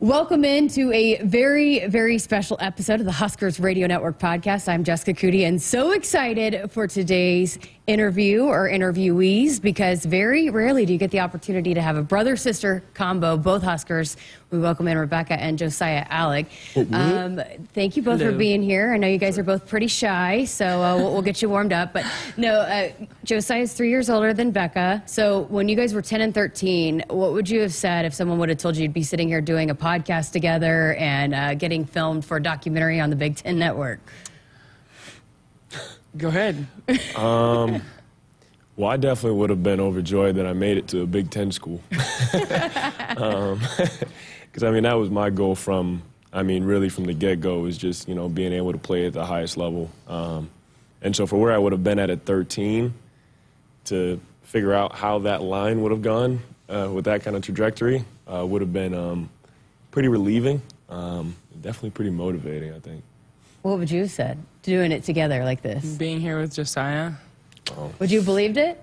Welcome 0.00 0.46
into 0.46 0.90
a 0.94 1.18
very, 1.24 1.86
very 1.86 2.16
special 2.16 2.56
episode 2.58 3.00
of 3.00 3.04
the 3.04 3.12
Huskers 3.12 3.60
Radio 3.60 3.86
Network 3.86 4.18
podcast. 4.18 4.66
I'm 4.66 4.82
Jessica 4.82 5.12
Coody 5.12 5.46
and 5.46 5.60
so 5.60 5.92
excited 5.92 6.72
for 6.72 6.86
today's 6.86 7.58
interview 7.90 8.44
or 8.44 8.68
interviewees 8.68 9.60
because 9.60 10.04
very 10.04 10.48
rarely 10.48 10.86
do 10.86 10.92
you 10.92 10.98
get 10.98 11.10
the 11.10 11.18
opportunity 11.18 11.74
to 11.74 11.82
have 11.82 11.96
a 11.96 12.02
brother 12.02 12.36
sister 12.36 12.84
combo, 12.94 13.36
both 13.36 13.62
Huskers. 13.62 14.16
We 14.50 14.60
welcome 14.60 14.86
in 14.86 14.96
Rebekah 14.96 15.40
and 15.40 15.58
Josiah 15.58 16.04
Allick. 16.06 16.46
Um, 16.92 17.40
thank 17.72 17.96
you 17.96 18.02
both 18.02 18.20
for 18.20 18.32
being 18.32 18.62
here. 18.62 18.92
I 18.92 18.96
know 18.96 19.08
you 19.08 19.18
guys 19.18 19.38
are 19.38 19.42
both 19.42 19.66
pretty 19.66 19.88
shy, 19.88 20.44
so 20.44 20.82
uh, 20.82 20.96
we'll, 20.96 21.12
we'll 21.12 21.22
get 21.22 21.42
you 21.42 21.48
warmed 21.48 21.72
up. 21.72 21.92
But 21.92 22.04
no, 22.36 22.60
uh, 22.60 22.90
Josiah 23.24 23.62
is 23.62 23.72
three 23.72 23.90
years 23.90 24.08
older 24.08 24.32
than 24.32 24.52
Becca. 24.52 25.02
So 25.06 25.42
when 25.42 25.68
you 25.68 25.76
guys 25.76 25.92
were 25.92 26.02
10 26.02 26.20
and 26.20 26.34
13, 26.34 27.04
what 27.08 27.32
would 27.32 27.48
you 27.48 27.60
have 27.60 27.74
said 27.74 28.04
if 28.04 28.14
someone 28.14 28.38
would 28.38 28.48
have 28.48 28.58
told 28.58 28.76
you 28.76 28.82
you'd 28.82 28.92
be 28.92 29.02
sitting 29.02 29.28
here 29.28 29.40
doing 29.40 29.70
a 29.70 29.74
podcast 29.74 30.30
together 30.30 30.94
and 30.94 31.34
uh, 31.34 31.54
getting 31.54 31.84
filmed 31.84 32.24
for 32.24 32.36
a 32.36 32.42
documentary 32.42 33.00
on 33.00 33.10
the 33.10 33.16
Big 33.16 33.36
Ten 33.36 33.58
Network? 33.58 34.00
Go 36.16 36.28
ahead. 36.28 36.66
Well, 38.76 38.90
I 38.90 38.96
definitely 38.96 39.38
would 39.38 39.50
have 39.50 39.62
been 39.62 39.78
overjoyed 39.78 40.36
that 40.36 40.46
I 40.46 40.54
made 40.54 40.78
it 40.78 40.88
to 40.88 41.02
a 41.02 41.06
Big 41.06 41.30
Ten 41.30 41.52
school. 41.52 41.82
Because, 44.50 44.64
I 44.64 44.72
mean, 44.72 44.82
that 44.82 44.94
was 44.94 45.10
my 45.10 45.30
goal 45.30 45.54
from, 45.54 46.02
I 46.32 46.42
mean, 46.42 46.64
really 46.64 46.88
from 46.88 47.04
the 47.04 47.14
get 47.14 47.40
go, 47.40 47.60
was 47.60 47.78
just, 47.78 48.08
you 48.08 48.16
know, 48.16 48.28
being 48.28 48.52
able 48.52 48.72
to 48.72 48.78
play 48.78 49.06
at 49.06 49.12
the 49.12 49.24
highest 49.24 49.56
level. 49.56 49.88
Um, 50.08 50.50
and 51.02 51.14
so 51.14 51.24
for 51.26 51.36
where 51.36 51.52
I 51.52 51.58
would 51.58 51.70
have 51.70 51.84
been 51.84 52.00
at 52.00 52.10
at 52.10 52.24
13, 52.24 52.92
to 53.84 54.20
figure 54.42 54.72
out 54.72 54.94
how 54.96 55.20
that 55.20 55.42
line 55.42 55.82
would 55.82 55.92
have 55.92 56.02
gone 56.02 56.40
uh, 56.68 56.90
with 56.92 57.04
that 57.04 57.22
kind 57.22 57.36
of 57.36 57.42
trajectory 57.42 58.04
uh, 58.26 58.44
would 58.44 58.60
have 58.60 58.72
been 58.72 58.94
um, 58.94 59.30
pretty 59.92 60.08
relieving. 60.08 60.60
Um, 60.88 61.36
definitely 61.60 61.90
pretty 61.90 62.10
motivating, 62.10 62.74
I 62.74 62.80
think. 62.80 63.04
What 63.62 63.78
would 63.78 63.90
you 63.90 64.02
have 64.02 64.10
said 64.10 64.38
doing 64.62 64.92
it 64.92 65.04
together 65.04 65.44
like 65.44 65.62
this? 65.62 65.84
Being 65.84 66.20
here 66.20 66.40
with 66.40 66.54
Josiah, 66.54 67.12
Would 67.98 68.10
you 68.10 68.18
have 68.18 68.26
believed 68.26 68.56
it? 68.56 68.82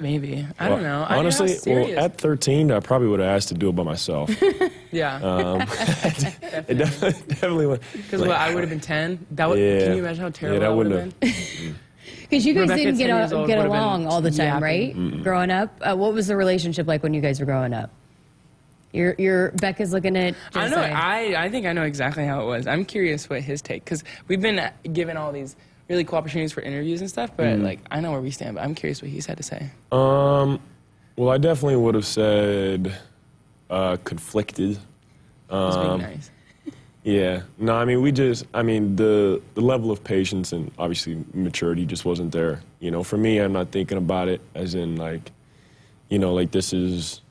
maybe. 0.00 0.46
I 0.58 0.68
don't 0.68 0.82
know. 0.82 1.06
Honestly, 1.08 1.46
I 1.46 1.58
didn't 1.58 1.66
know 1.66 1.84
how 1.86 1.90
well, 1.96 2.04
at 2.04 2.18
13, 2.18 2.70
I 2.70 2.80
probably 2.80 3.08
would 3.08 3.20
have 3.20 3.28
asked 3.28 3.48
to 3.48 3.54
do 3.54 3.68
it 3.68 3.72
by 3.72 3.82
myself. 3.82 4.30
yeah. 4.92 5.66
It 6.68 6.74
definitely, 6.78 7.22
definitely 7.28 7.66
would. 7.66 7.80
Because 7.92 8.20
like, 8.20 8.28
what 8.28 8.38
I 8.38 8.54
would 8.54 8.62
have 8.62 8.70
been 8.70 8.80
ten. 8.80 9.24
That 9.32 9.48
would. 9.48 9.58
Yeah. 9.58 9.84
Can 9.84 9.92
you 9.96 9.98
imagine 10.00 10.22
how 10.22 10.30
terrible 10.30 10.60
that 10.60 10.66
that 10.66 10.74
would 10.74 10.90
have 10.90 11.20
been? 11.20 11.76
Because 12.22 12.44
you 12.44 12.52
guys 12.52 12.68
Rebekah, 12.68 12.84
didn't 12.84 12.98
get, 12.98 13.32
a, 13.32 13.46
get 13.46 13.58
along 13.64 14.06
all 14.06 14.20
the 14.20 14.30
time, 14.30 14.62
yapping. 14.62 15.14
right? 15.14 15.22
Growing 15.22 15.50
up, 15.50 15.74
uh, 15.80 15.94
what 15.94 16.12
was 16.12 16.26
the 16.26 16.36
relationship 16.36 16.86
like 16.86 17.02
when 17.02 17.14
you 17.14 17.20
guys 17.20 17.40
were 17.40 17.46
growing 17.46 17.72
up? 17.72 17.90
Your 18.92 19.14
your 19.18 19.50
Becca's 19.52 19.92
looking 19.92 20.16
at. 20.16 20.34
I 20.54 20.68
know. 20.68 20.76
I 20.78 21.34
I 21.44 21.48
think 21.50 21.66
I 21.66 21.72
know 21.72 21.82
exactly 21.82 22.24
how 22.24 22.40
it 22.42 22.46
was. 22.46 22.66
I'm 22.66 22.84
curious 22.84 23.28
what 23.28 23.42
his 23.42 23.60
take 23.60 23.84
because 23.84 24.02
we've 24.28 24.40
been 24.40 24.58
uh, 24.58 24.70
given 24.92 25.16
all 25.16 25.30
these 25.32 25.56
really 25.88 26.04
cool 26.04 26.18
opportunities 26.18 26.52
for 26.52 26.60
interviews 26.62 27.00
and 27.00 27.08
stuff, 27.10 27.30
but 27.36 27.44
Mm-hmm. 27.46 27.64
like 27.64 27.80
I 27.90 28.00
know 28.00 28.12
where 28.12 28.20
we 28.20 28.30
stand. 28.30 28.54
But 28.56 28.64
I'm 28.64 28.74
curious 28.74 29.02
what 29.02 29.10
he's 29.10 29.26
had 29.26 29.36
to 29.36 29.42
say. 29.42 29.70
Um, 29.92 30.58
well, 31.16 31.30
I 31.30 31.38
definitely 31.38 31.76
would 31.76 31.94
have 31.94 32.06
said 32.06 32.96
uh, 33.70 33.96
conflicted. 34.04 34.78
Um, 35.50 36.00
nice. 36.00 36.30
Yeah. 37.04 37.42
No, 37.58 37.74
I 37.74 37.84
mean, 37.86 38.02
we 38.02 38.12
just, 38.12 38.44
I 38.52 38.62
mean, 38.62 38.96
the 38.96 39.40
the 39.54 39.60
level 39.62 39.90
of 39.90 40.02
patience 40.04 40.52
and 40.52 40.70
obviously 40.78 41.24
maturity 41.32 41.86
just 41.86 42.04
wasn't 42.04 42.32
there. 42.32 42.60
You 42.80 42.90
know, 42.90 43.02
for 43.02 43.16
me, 43.16 43.38
I'm 43.38 43.52
not 43.52 43.70
thinking 43.70 43.96
about 43.98 44.28
it 44.28 44.40
as 44.54 44.74
in 44.74 44.96
like, 44.96 45.30
you 46.10 46.18
know, 46.18 46.34
like 46.34 46.50
this 46.50 46.72
is, 46.74 47.22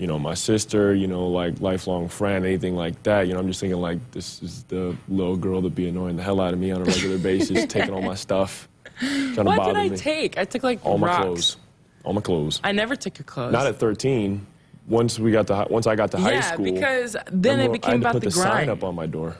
you 0.00 0.06
know, 0.06 0.18
my 0.18 0.32
sister, 0.34 0.94
you 0.94 1.06
know, 1.06 1.26
like 1.28 1.60
lifelong 1.60 2.08
friend, 2.08 2.44
anything 2.46 2.74
like 2.74 3.02
that. 3.02 3.26
You 3.28 3.34
know, 3.34 3.40
I'm 3.40 3.46
just 3.48 3.60
thinking 3.60 3.78
like 3.80 3.98
this 4.12 4.42
is 4.42 4.62
the 4.64 4.96
little 5.08 5.36
girl 5.36 5.60
that 5.60 5.74
be 5.74 5.86
annoying 5.88 6.16
the 6.16 6.22
hell 6.22 6.40
out 6.40 6.54
of 6.54 6.58
me 6.58 6.70
on 6.70 6.80
a 6.80 6.84
regular 6.84 7.18
basis, 7.18 7.66
taking 7.68 7.92
all 7.92 8.00
my 8.00 8.14
stuff, 8.14 8.66
trying 8.98 9.34
to 9.34 9.42
What 9.42 9.58
bother 9.58 9.74
did 9.74 9.78
I 9.78 9.88
me. 9.90 9.96
take? 9.98 10.38
I 10.38 10.46
took 10.46 10.62
like 10.62 10.84
all 10.86 10.96
my 10.96 11.14
clothes. 11.14 11.58
All 12.02 12.14
my 12.14 12.22
clothes. 12.22 12.60
I 12.64 12.72
never 12.72 12.96
took 12.96 13.18
your 13.18 13.26
clothes. 13.26 13.52
Not 13.52 13.66
at 13.66 13.76
13. 13.76 14.46
Once 14.88 15.18
we 15.18 15.30
got 15.30 15.46
to 15.48 15.66
once 15.68 15.86
I 15.86 15.94
got 15.96 16.10
to 16.12 16.16
high 16.18 16.40
school. 16.40 16.66
yeah, 16.66 16.72
because 16.72 17.16
then 17.30 17.58
remember 17.58 17.62
it 17.62 17.68
I 17.68 17.72
became 17.72 17.90
had 17.90 17.92
to 17.92 18.00
about 18.00 18.12
put 18.14 18.22
the 18.22 18.30
the 18.30 18.34
grind. 18.34 18.52
sign 18.60 18.68
up 18.70 18.82
on 18.82 18.94
my 18.94 19.04
door. 19.06 19.36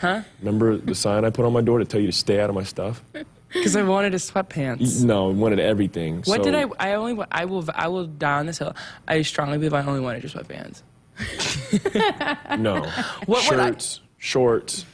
Huh? 0.00 0.22
Remember 0.40 0.76
the 0.76 0.94
sign 0.96 1.24
I 1.24 1.30
put 1.30 1.44
on 1.44 1.52
my 1.52 1.60
door 1.60 1.78
to 1.78 1.84
tell 1.84 2.00
you 2.00 2.06
to 2.08 2.12
stay 2.12 2.40
out 2.40 2.50
of 2.50 2.56
my 2.56 2.64
stuff? 2.64 3.02
Because 3.52 3.74
I 3.76 3.82
wanted 3.82 4.12
his 4.12 4.30
sweatpants. 4.30 5.02
No, 5.02 5.30
I 5.30 5.32
wanted 5.32 5.58
everything. 5.58 6.16
What 6.24 6.38
So- 6.38 6.44
did 6.44 6.54
I? 6.54 6.66
I 6.78 6.94
only. 6.94 7.24
I 7.32 7.44
will. 7.46 7.64
I 7.74 7.88
will 7.88 8.06
die 8.06 8.38
on 8.38 8.46
this 8.46 8.58
hill. 8.58 8.74
I 9.08 9.22
strongly 9.22 9.58
believe 9.58 9.74
I 9.74 9.82
only 9.84 10.00
wanted 10.00 10.22
your 10.22 10.30
sweatpants. 10.30 10.82
No. 12.58 12.82
What 13.26 13.42
Shirts, 13.42 14.00
shorts, 14.18 14.84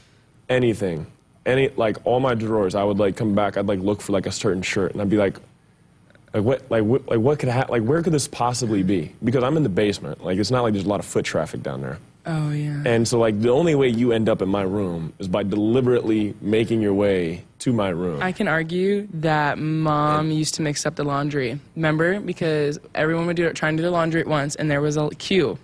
anything. 0.49 1.07
Any 1.45 1.69
like 1.71 1.99
all 2.05 2.19
my 2.21 2.35
drawers. 2.35 2.75
I 2.75 2.83
would 2.83 2.99
like 2.99 3.17
come 3.17 3.35
back. 3.35 3.57
I'd 3.57 3.67
like 3.67 3.79
look 3.81 4.01
for 4.01 4.13
like 4.13 4.27
a 4.27 4.33
certain 4.33 4.63
shirt, 4.63 4.93
and 4.93 5.01
I'd 5.01 5.09
be 5.11 5.17
like, 5.17 5.37
like 6.35 6.43
what, 6.43 6.63
like 6.71 6.83
what, 6.85 7.07
like 7.09 7.21
what 7.21 7.39
could 7.39 7.49
ha- 7.49 7.67
like 7.69 7.83
where 7.83 8.03
could 8.03 8.13
this 8.13 8.27
possibly 8.27 8.83
be? 8.83 9.15
Because 9.23 9.45
I'm 9.45 9.57
in 9.57 9.63
the 9.63 9.69
basement. 9.69 10.25
Like 10.25 10.39
it's 10.39 10.51
not 10.51 10.63
like 10.63 10.73
there's 10.73 10.87
a 10.87 10.89
lot 10.89 10.99
of 11.01 11.07
foot 11.07 11.25
traffic 11.25 11.63
down 11.63 11.83
there. 11.83 11.99
Oh 12.27 12.51
yeah. 12.51 12.83
And 12.85 13.07
so 13.07 13.19
like 13.19 13.41
the 13.41 13.51
only 13.51 13.75
way 13.75 13.89
you 13.89 14.13
end 14.13 14.29
up 14.29 14.43
in 14.43 14.49
my 14.49 14.63
room 14.63 15.13
is 15.19 15.29
by 15.29 15.45
deliberately 15.45 16.35
making 16.41 16.83
your 16.83 16.95
way 16.95 17.45
to 17.61 17.73
my 17.73 17.89
room. 17.89 18.21
I 18.23 18.33
can 18.33 18.49
argue 18.49 19.07
that 19.15 19.59
mom 19.59 20.31
used 20.31 20.55
to 20.57 20.63
mix 20.63 20.85
up 20.85 20.97
the 20.97 21.05
laundry. 21.05 21.59
Remember? 21.77 22.21
Because 22.21 22.79
everyone 22.95 23.27
would 23.27 23.37
do 23.37 23.51
trying 23.53 23.77
to 23.77 23.83
do 23.83 23.87
the 23.87 23.93
laundry 23.93 24.21
at 24.21 24.27
once, 24.27 24.57
and 24.57 24.71
there 24.71 24.81
was 24.81 24.97
a 24.97 25.09
queue. 25.11 25.59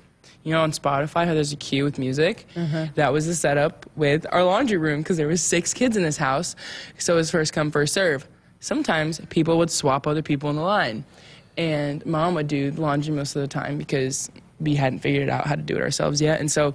You 0.44 0.52
know, 0.52 0.62
on 0.62 0.72
Spotify, 0.72 1.26
how 1.26 1.34
there's 1.34 1.52
a 1.52 1.56
queue 1.56 1.84
with 1.84 1.98
music. 1.98 2.46
Uh-huh. 2.56 2.86
That 2.96 3.12
was 3.12 3.26
the 3.26 3.34
setup 3.34 3.88
with 3.94 4.26
our 4.32 4.42
laundry 4.42 4.76
room 4.76 5.00
because 5.00 5.16
there 5.16 5.28
was 5.28 5.40
six 5.40 5.72
kids 5.72 5.96
in 5.96 6.02
this 6.02 6.16
house, 6.16 6.56
so 6.98 7.14
it 7.14 7.16
was 7.16 7.30
first 7.30 7.52
come 7.52 7.70
first 7.70 7.94
serve. 7.94 8.26
Sometimes 8.60 9.20
people 9.30 9.58
would 9.58 9.70
swap 9.70 10.06
other 10.06 10.22
people 10.22 10.50
in 10.50 10.56
the 10.56 10.62
line, 10.62 11.04
and 11.56 12.04
mom 12.06 12.34
would 12.34 12.48
do 12.48 12.70
the 12.70 12.80
laundry 12.80 13.14
most 13.14 13.36
of 13.36 13.42
the 13.42 13.48
time 13.48 13.78
because 13.78 14.30
we 14.62 14.74
hadn't 14.74 15.00
figured 15.00 15.28
out 15.28 15.46
how 15.46 15.54
to 15.54 15.62
do 15.62 15.76
it 15.76 15.82
ourselves 15.82 16.20
yet, 16.20 16.40
and 16.40 16.50
so. 16.50 16.74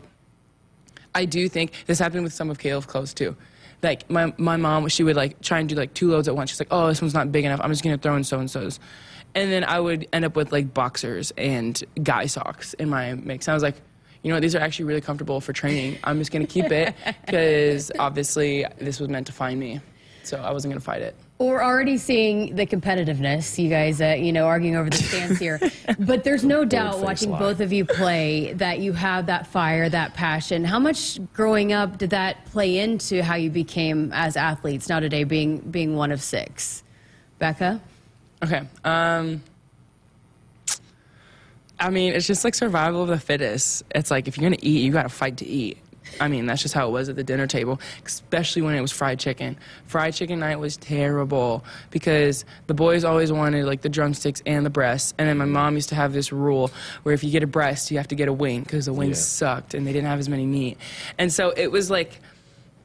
I 1.16 1.26
do 1.26 1.50
think 1.50 1.72
this 1.88 1.98
happened 1.98 2.24
with 2.24 2.34
some 2.34 2.52
of 2.52 2.60
Caleb's 2.60 2.86
clothes 2.86 3.12
too. 3.12 3.36
Like 3.82 4.08
my 4.08 4.34
my 4.38 4.56
mom, 4.56 4.88
she 4.88 5.04
would 5.04 5.16
like 5.16 5.42
try 5.42 5.58
and 5.58 5.68
do 5.68 5.74
like 5.74 5.96
two 5.96 6.12
loads 6.12 6.28
at 6.28 6.36
once. 6.36 6.52
She's 6.52 6.60
like, 6.60 6.68
"Oh, 6.70 6.88
this 6.88 7.02
one's 7.02 7.16
not 7.16 7.32
big 7.32 7.44
enough. 7.44 7.60
I'm 7.64 7.72
just 7.72 7.84
gonna 7.84 7.98
throw 7.98 8.16
in 8.16 8.24
so 8.24 8.38
and 8.38 8.52
so's," 8.52 8.80
and 9.34 9.52
then 9.52 9.64
I 9.64 9.80
would 9.80 10.08
end 10.14 10.26
up 10.26 10.36
with 10.36 10.52
like 10.52 10.74
boxers 10.76 11.32
and 11.38 11.82
guy 12.04 12.28
socks 12.28 12.74
in 12.76 12.90
my 12.90 13.16
mix. 13.16 13.48
And 13.48 13.54
I 13.54 13.56
was 13.56 13.64
like, 13.64 13.76
you 14.22 14.32
know, 14.32 14.40
these 14.40 14.56
are 14.56 14.60
actually 14.60 14.86
really 14.86 15.02
comfortable 15.02 15.42
for 15.42 15.54
training. 15.54 15.98
I'm 16.04 16.20
just 16.20 16.32
gonna 16.32 16.48
keep 16.48 16.72
it 16.72 16.94
because 17.26 17.92
obviously 17.98 18.66
this 18.78 19.00
was 19.00 19.10
meant 19.10 19.28
to 19.28 19.34
find 19.34 19.60
me, 19.60 19.80
so 20.24 20.38
I 20.38 20.52
wasn't 20.52 20.74
gonna 20.74 20.82
fight 20.82 21.02
it. 21.02 21.16
We're 21.40 21.64
already 21.64 22.00
seeing 22.00 22.56
the 22.56 22.66
competitiveness, 22.66 23.62
you 23.62 23.70
guys, 23.70 24.02
uh, 24.02 24.16
you 24.18 24.34
know, 24.34 24.48
arguing 24.48 24.76
over 24.76 24.90
the 24.90 24.98
stands 24.98 25.40
here. 25.40 25.60
But 26.00 26.24
there's 26.24 26.44
no 26.44 26.66
doubt 26.66 27.00
watching 27.00 27.32
lie. 27.32 27.40
both 27.40 27.60
of 27.60 27.72
you 27.72 27.86
play 27.86 28.54
that 28.54 28.80
you 28.80 28.94
have 28.94 29.28
that 29.28 29.48
fire, 29.48 29.88
that 29.90 30.14
passion. 30.14 30.64
How 30.64 30.80
much 30.80 31.20
growing 31.34 31.74
up 31.74 31.98
did 31.98 32.10
that 32.10 32.46
play 32.46 32.78
into 32.80 33.24
how 33.24 33.36
you 33.36 33.50
became 33.50 34.12
as 34.14 34.36
athletes 34.36 34.90
now 34.90 35.00
today, 35.00 35.24
being 35.24 35.60
being 35.60 35.96
one 35.96 36.12
of 36.12 36.22
six? 36.22 36.84
Becca? 37.40 37.82
Okay. 38.44 38.62
Um, 38.84 39.42
I 41.80 41.90
mean, 41.90 42.14
it's 42.14 42.28
just 42.28 42.44
like 42.44 42.56
survival 42.56 43.04
of 43.04 43.10
the 43.10 43.20
fittest. 43.20 43.84
It's 43.94 44.12
like 44.12 44.28
if 44.28 44.38
you're 44.38 44.50
gonna 44.50 44.62
eat, 44.62 44.84
you 44.84 44.92
gotta 44.92 45.10
fight 45.10 45.38
to 45.38 45.46
eat. 45.46 45.78
I 46.20 46.28
mean, 46.28 46.46
that's 46.46 46.62
just 46.62 46.74
how 46.74 46.88
it 46.88 46.92
was 46.92 47.10
at 47.10 47.16
the 47.16 47.24
dinner 47.24 47.48
table, 47.48 47.80
especially 48.06 48.62
when 48.62 48.76
it 48.76 48.82
was 48.82 48.92
fried 48.92 49.20
chicken. 49.20 49.58
Fried 49.86 50.14
chicken 50.14 50.40
night 50.40 50.60
was 50.60 50.78
terrible 50.78 51.64
because 51.92 52.46
the 52.68 52.74
boys 52.74 53.04
always 53.04 53.32
wanted 53.32 53.66
like 53.66 53.82
the 53.82 53.90
drumsticks 53.90 54.42
and 54.46 54.66
the 54.66 54.70
breasts, 54.70 55.14
and 55.18 55.28
then 55.30 55.38
my 55.38 55.46
mom 55.46 55.76
used 55.76 55.90
to 55.90 55.96
have 55.96 56.14
this 56.14 56.32
rule 56.32 56.72
where 57.04 57.14
if 57.14 57.24
you 57.24 57.32
get 57.32 57.44
a 57.44 57.48
breast, 57.48 57.92
you 57.92 57.98
have 57.98 58.08
to 58.08 58.16
get 58.16 58.28
a 58.28 58.34
wing 58.34 58.64
because 58.64 58.86
the 58.86 58.94
wings 58.94 59.18
Yeah. 59.18 59.24
sucked 59.24 59.74
and 59.74 59.86
they 59.86 59.94
didn't 59.94 60.08
have 60.08 60.20
as 60.20 60.30
many 60.30 60.46
meat, 60.46 60.78
and 61.18 61.32
so 61.32 61.52
it 61.56 61.72
was 61.72 61.90
like, 61.90 62.20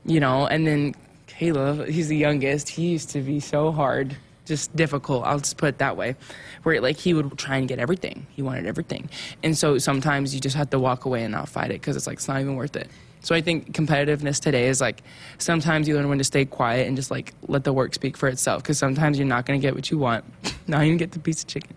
you 0.04 0.20
know, 0.20 0.46
and 0.46 0.66
then 0.66 0.94
Caleb, 1.26 1.88
he's 1.88 2.08
the 2.08 2.16
youngest. 2.16 2.68
He 2.68 2.88
used 2.88 3.10
to 3.10 3.20
be 3.20 3.40
so 3.40 3.72
hard, 3.72 4.16
just 4.44 4.74
difficult. 4.76 5.24
I'll 5.24 5.38
just 5.38 5.56
put 5.56 5.70
it 5.70 5.78
that 5.78 5.96
way. 5.96 6.14
Where 6.62 6.80
like 6.80 6.96
he 6.98 7.14
would 7.14 7.36
try 7.38 7.56
and 7.56 7.66
get 7.66 7.78
everything. 7.78 8.26
He 8.30 8.42
wanted 8.42 8.66
everything, 8.66 9.08
and 9.42 9.56
so 9.56 9.78
sometimes 9.78 10.34
you 10.34 10.40
just 10.40 10.54
have 10.56 10.70
to 10.70 10.78
walk 10.78 11.04
away 11.04 11.22
and 11.24 11.32
not 11.32 11.48
fight 11.48 11.70
it 11.70 11.80
because 11.80 11.96
it's 11.96 12.06
like 12.06 12.18
it's 12.18 12.28
not 12.28 12.40
even 12.40 12.54
worth 12.56 12.76
it. 12.76 12.88
So 13.22 13.34
I 13.34 13.40
think 13.40 13.72
competitiveness 13.72 14.40
today 14.40 14.68
is 14.68 14.80
like 14.80 15.02
sometimes 15.38 15.88
you 15.88 15.94
learn 15.94 16.08
when 16.08 16.18
to 16.18 16.24
stay 16.24 16.44
quiet 16.44 16.88
and 16.88 16.96
just 16.96 17.10
like 17.10 17.34
let 17.46 17.64
the 17.64 17.72
work 17.72 17.94
speak 17.94 18.16
for 18.16 18.28
itself. 18.28 18.62
Because 18.62 18.78
sometimes 18.78 19.18
you're 19.18 19.28
not 19.28 19.46
gonna 19.46 19.60
get 19.60 19.74
what 19.74 19.90
you 19.90 19.98
want. 19.98 20.24
not 20.66 20.84
even 20.84 20.96
get 20.96 21.12
the 21.12 21.20
piece 21.20 21.42
of 21.42 21.48
chicken. 21.48 21.74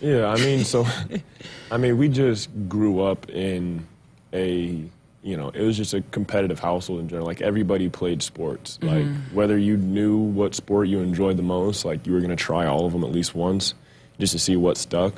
Yeah, 0.00 0.26
I 0.26 0.36
mean, 0.36 0.64
so, 0.64 0.86
I 1.70 1.76
mean, 1.76 1.98
we 1.98 2.08
just 2.08 2.48
grew 2.68 3.00
up 3.00 3.28
in 3.30 3.86
a, 4.32 4.82
you 5.22 5.36
know, 5.36 5.48
it 5.48 5.62
was 5.62 5.76
just 5.76 5.92
a 5.92 6.00
competitive 6.02 6.60
household 6.60 7.00
in 7.00 7.08
general. 7.08 7.26
Like 7.26 7.42
everybody 7.42 7.88
played 7.88 8.22
sports. 8.22 8.78
Like 8.80 9.06
whether 9.32 9.58
you 9.58 9.76
knew 9.76 10.16
what 10.16 10.54
sport 10.54 10.88
you 10.88 11.00
enjoyed 11.00 11.36
the 11.36 11.42
most, 11.42 11.84
like 11.84 12.06
you 12.06 12.12
were 12.14 12.20
gonna 12.20 12.36
try 12.36 12.66
all 12.66 12.86
of 12.86 12.92
them 12.92 13.04
at 13.04 13.10
least 13.10 13.34
once, 13.34 13.74
just 14.18 14.32
to 14.32 14.38
see 14.38 14.56
what 14.56 14.78
stuck. 14.78 15.14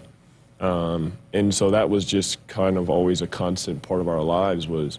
Um, 0.59 1.13
and 1.33 1.55
so 1.55 1.71
that 1.71 1.89
was 1.89 2.05
just 2.05 2.45
kind 2.47 2.77
of 2.77 2.91
always 2.91 3.23
a 3.23 3.27
constant 3.27 3.83
part 3.83 4.01
of 4.01 4.09
our 4.09 4.21
lives 4.21 4.69
was, 4.69 4.99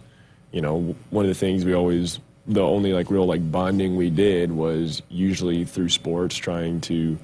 you 0.52 0.62
know, 0.62 0.96
one 1.10 1.26
of 1.26 1.30
the 1.30 1.36
things 1.36 1.66
we 1.66 1.74
always, 1.74 2.20
the 2.48 2.62
only 2.62 2.94
like 2.94 3.10
real 3.10 3.26
like 3.26 3.52
bonding 3.52 3.96
we 3.96 4.10
did 4.10 4.52
was 4.52 5.02
usually 5.10 5.66
through 5.66 5.90
sports, 5.90 6.36
trying 6.36 6.82
to 6.82 7.18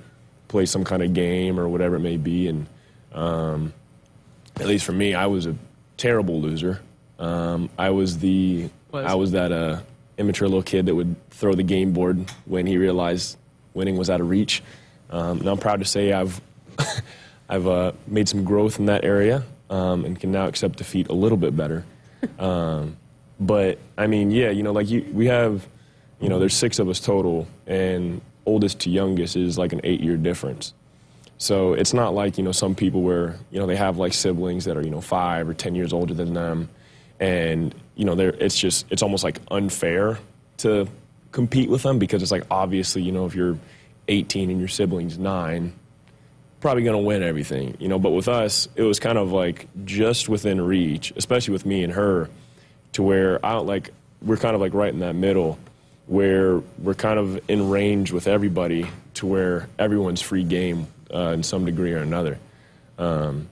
play 0.47 0.65
some 0.65 0.83
kind 0.83 1.03
of 1.03 1.13
game 1.13 1.59
or 1.59 1.68
whatever 1.68 1.95
it 1.95 2.01
may 2.01 2.18
be. 2.18 2.47
And 2.47 2.68
um, 3.13 3.74
at 4.57 4.68
least 4.68 4.85
for 4.85 4.94
me, 4.94 5.13
I 5.13 5.25
was 5.25 5.45
a 5.45 5.56
terrible 5.97 6.41
loser. 6.41 6.81
Um, 7.19 7.69
I 7.77 7.89
was 7.89 8.19
the, 8.19 8.69
Was. 8.91 9.06
I 9.06 9.15
was 9.15 9.31
that 9.31 9.51
uh, 9.51 9.79
immature 10.18 10.47
little 10.47 10.63
kid 10.63 10.85
that 10.85 10.95
would 10.95 11.15
throw 11.31 11.53
the 11.53 11.63
game 11.63 11.94
board 11.94 12.29
when 12.45 12.65
he 12.65 12.77
realized 12.77 13.38
winning 13.74 13.97
was 13.97 14.09
out 14.09 14.21
of 14.21 14.29
reach. 14.29 14.63
Um, 15.09 15.39
and 15.39 15.50
I'm 15.50 15.57
proud 15.57 15.79
to 15.79 15.85
say 15.85 16.12
I've 16.13 16.41
I've 17.50 17.68
uh, 17.68 17.94
made 18.07 18.27
some 18.27 18.44
growth 18.44 18.79
in 18.79 18.88
that 18.88 19.03
area 19.06 19.44
um, 19.69 20.06
and 20.06 20.19
can 20.19 20.31
now 20.31 20.47
accept 20.47 20.77
defeat 20.77 21.07
a 21.09 21.13
little 21.13 21.38
bit 21.38 21.56
better. 21.56 21.85
But 23.39 23.80
I 23.98 24.07
mean, 24.07 24.31
yeah, 24.31 24.50
you 24.50 24.63
know, 24.63 24.72
like 24.72 24.89
you, 24.89 25.06
we 25.12 25.28
have, 25.28 25.68
you 26.19 26.30
know, 26.30 26.39
there's 26.39 26.56
six 26.56 26.80
of 26.80 26.89
us 26.89 27.00
total, 27.00 27.48
and 27.66 28.22
oldest 28.45 28.80
to 28.81 28.89
youngest 28.89 29.36
is 29.36 29.57
like 29.57 29.74
an 29.74 29.81
eight-year 29.84 30.18
difference. 30.18 30.74
So 31.38 31.74
it's 31.74 31.94
not 31.94 32.16
like 32.16 32.38
you 32.38 32.44
know 32.44 32.51
some 32.51 32.74
people 32.74 33.04
where 33.04 33.38
you 33.51 33.60
know 33.60 33.68
they 33.68 33.75
have 33.75 33.98
like 33.98 34.13
siblings 34.13 34.66
that 34.66 34.75
are 34.75 34.81
you 34.81 34.89
know 34.89 35.01
five 35.01 35.48
or 35.48 35.54
ten 35.54 35.75
years 35.75 35.94
older 35.94 36.13
than 36.13 36.34
them, 36.34 36.69
and 37.19 37.75
you 37.95 38.06
know 38.06 38.16
they're 38.16 38.34
it's 38.39 38.57
just 38.57 38.88
it's 38.89 39.04
almost 39.04 39.24
like 39.24 39.39
unfair 39.51 40.18
to 40.57 40.88
compete 41.31 41.69
with 41.69 41.84
them 41.84 42.00
because 42.00 42.24
it's 42.24 42.31
like 42.31 42.44
obviously 42.50 43.04
you 43.04 43.12
know 43.12 43.28
if 43.28 43.36
you're 43.36 43.60
18 44.07 44.50
and 44.50 44.60
your 44.60 44.68
sibling's 44.68 45.18
nine, 45.18 45.74
probably 46.60 46.84
going 46.84 46.95
to 46.95 47.04
win 47.04 47.24
everything, 47.24 47.75
you 47.80 47.88
know. 47.88 48.00
But 48.00 48.12
with 48.12 48.28
us, 48.28 48.68
it 48.75 48.84
was 48.84 49.00
kind 49.00 49.18
of 49.18 49.31
like 49.31 49.68
just 49.86 50.30
within 50.30 50.62
reach, 50.62 51.13
especially 51.16 51.51
with 51.51 51.66
me 51.66 51.84
and 51.84 51.94
her, 51.94 52.30
to 52.94 53.04
where 53.04 53.44
I 53.45 53.54
don't 53.54 53.68
like 53.68 53.92
we're 54.22 54.38
kind 54.38 54.56
of 54.56 54.62
like 54.62 54.74
right 54.74 54.92
in 54.92 55.00
that 55.00 55.16
middle, 55.16 55.60
where 56.07 56.60
we're 56.80 56.95
kind 56.95 57.19
of 57.19 57.39
in 57.50 57.69
range 57.69 58.12
with 58.12 58.28
everybody, 58.28 58.88
to 59.16 59.25
where 59.25 59.69
everyone's 59.78 60.22
free 60.22 60.44
game 60.44 60.88
uh, 61.13 61.30
in 61.30 61.44
some 61.44 61.66
degree 61.66 61.94
or 61.94 62.00
another, 62.00 62.39
um, 62.98 63.48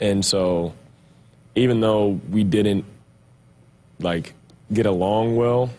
and 0.00 0.24
so 0.24 0.74
even 1.54 1.80
though 1.80 2.20
we 2.30 2.44
didn't 2.44 2.84
like 4.00 4.32
get 4.72 4.86
along 4.86 5.36
well, 5.36 5.70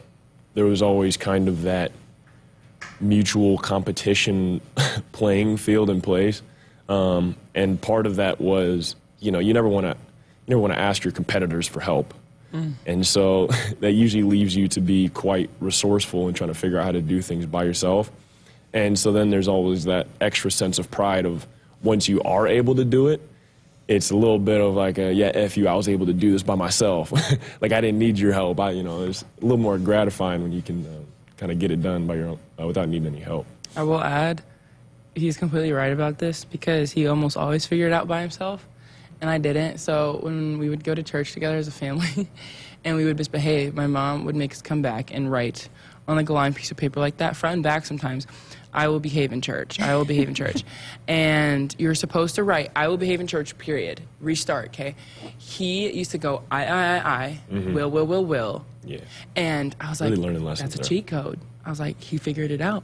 there 0.53 0.65
was 0.65 0.81
always 0.81 1.17
kind 1.17 1.47
of 1.47 1.63
that 1.63 1.91
mutual 2.99 3.57
competition 3.57 4.61
playing 5.11 5.57
field 5.57 5.89
in 5.89 6.01
place. 6.01 6.41
Um, 6.87 7.35
and 7.53 7.79
part 7.79 8.05
of 8.05 8.17
that 8.17 8.41
was, 8.41 8.95
you 9.19 9.31
know, 9.31 9.39
you 9.39 9.53
never 9.53 9.67
want 9.67 9.85
to, 9.85 9.91
you 9.91 10.49
never 10.49 10.61
want 10.61 10.73
to 10.73 10.79
ask 10.79 11.03
your 11.03 11.13
competitors 11.13 11.67
for 11.67 11.79
help. 11.79 12.13
And 12.85 13.05
so 13.05 13.47
that 13.79 13.91
usually 13.91 14.23
leaves 14.23 14.55
you 14.55 14.67
to 14.69 14.81
be 14.81 15.09
quite 15.09 15.49
resourceful 15.59 16.27
and 16.27 16.35
trying 16.35 16.49
to 16.49 16.53
figure 16.53 16.79
out 16.79 16.85
how 16.85 16.91
to 16.91 17.01
do 17.01 17.21
things 17.21 17.45
by 17.45 17.63
yourself. 17.63 18.11
And 18.73 18.97
so 18.97 19.11
then 19.11 19.29
there's 19.29 19.47
always 19.47 19.85
that 19.85 20.07
extra 20.21 20.51
sense 20.51 20.79
of 20.79 20.91
pride 20.91 21.25
of 21.25 21.47
once 21.83 22.07
you 22.07 22.21
are 22.21 22.47
able 22.47 22.75
to 22.75 22.85
do 22.85 23.07
it, 23.07 23.21
it's 23.87 24.11
a 24.11 24.15
little 24.15 24.37
bit 24.37 24.61
of 24.61 24.75
like, 24.75 24.99
a, 24.99 25.11
yeah, 25.11 25.31
F 25.33 25.57
you, 25.57 25.67
I 25.67 25.73
was 25.73 25.89
able 25.89 26.05
to 26.05 26.13
do 26.13 26.31
this 26.31 26.43
by 26.43 26.53
myself. 26.55 27.11
like 27.61 27.71
I 27.71 27.81
didn't 27.81 27.97
need 27.97 28.19
your 28.19 28.33
help. 28.33 28.59
I, 28.59 28.71
you 28.71 28.83
know, 28.83 29.03
it's 29.03 29.23
a 29.23 29.41
little 29.41 29.57
more 29.57 29.79
gratifying 29.79 30.43
when 30.43 30.51
you 30.51 30.61
can 30.61 30.85
uh, 30.85 30.99
kind 31.37 31.51
of 31.51 31.57
get 31.57 31.71
it 31.71 31.81
done 31.81 32.05
by 32.05 32.15
your 32.15 32.27
own, 32.27 32.39
uh, 32.61 32.67
without 32.67 32.87
needing 32.87 33.07
any 33.07 33.19
help. 33.19 33.47
I 33.75 33.81
will 33.83 34.01
add, 34.01 34.43
he's 35.15 35.37
completely 35.37 35.71
right 35.71 35.91
about 35.91 36.19
this 36.19 36.45
because 36.45 36.91
he 36.91 37.07
almost 37.07 37.35
always 37.35 37.65
figured 37.65 37.91
it 37.91 37.95
out 37.95 38.07
by 38.07 38.21
himself, 38.21 38.67
and 39.21 39.29
I 39.29 39.37
didn't. 39.37 39.79
So 39.79 40.19
when 40.21 40.59
we 40.59 40.69
would 40.69 40.83
go 40.83 40.95
to 40.95 41.03
church 41.03 41.33
together 41.33 41.57
as 41.57 41.67
a 41.67 41.71
family, 41.71 42.29
and 42.83 42.95
we 42.95 43.05
would 43.05 43.17
misbehave, 43.17 43.75
my 43.75 43.87
mom 43.87 44.25
would 44.25 44.35
make 44.35 44.51
us 44.51 44.61
come 44.61 44.81
back 44.81 45.13
and 45.13 45.31
write 45.31 45.69
on 46.07 46.15
like 46.15 46.29
a 46.29 46.33
lined 46.33 46.55
piece 46.55 46.71
of 46.71 46.77
paper 46.77 46.99
like 46.99 47.17
that, 47.17 47.35
front 47.35 47.55
and 47.55 47.63
back 47.63 47.85
sometimes. 47.85 48.25
I 48.73 48.87
will 48.87 48.99
behave 48.99 49.31
in 49.31 49.41
church. 49.41 49.79
I 49.79 49.95
will 49.95 50.05
behave 50.05 50.27
in 50.27 50.35
church. 50.35 50.63
And 51.07 51.75
you're 51.79 51.95
supposed 51.95 52.35
to 52.35 52.43
write, 52.43 52.69
I 52.75 52.87
will 52.87 52.97
behave 52.97 53.19
in 53.19 53.25
church, 53.25 53.57
period. 53.57 53.99
Restart, 54.21 54.67
okay? 54.67 54.95
He 55.39 55.91
used 55.91 56.11
to 56.11 56.19
go, 56.19 56.43
I, 56.51 56.65
I, 56.65 56.67
I, 56.67 56.97
I, 56.97 57.41
mm-hmm. 57.51 57.73
will, 57.73 57.89
will, 57.89 58.05
will, 58.05 58.25
will. 58.25 58.65
Yeah. 58.83 58.99
And 59.35 59.75
I 59.81 59.89
was 59.89 60.01
Really 60.01 60.37
like, 60.37 60.59
that's 60.59 60.75
a 60.75 60.77
there. 60.77 60.85
cheat 60.85 61.07
code. 61.07 61.39
I 61.65 61.71
was 61.71 61.79
like, 61.79 61.99
he 61.99 62.17
figured 62.17 62.51
it 62.51 62.61
out. 62.61 62.83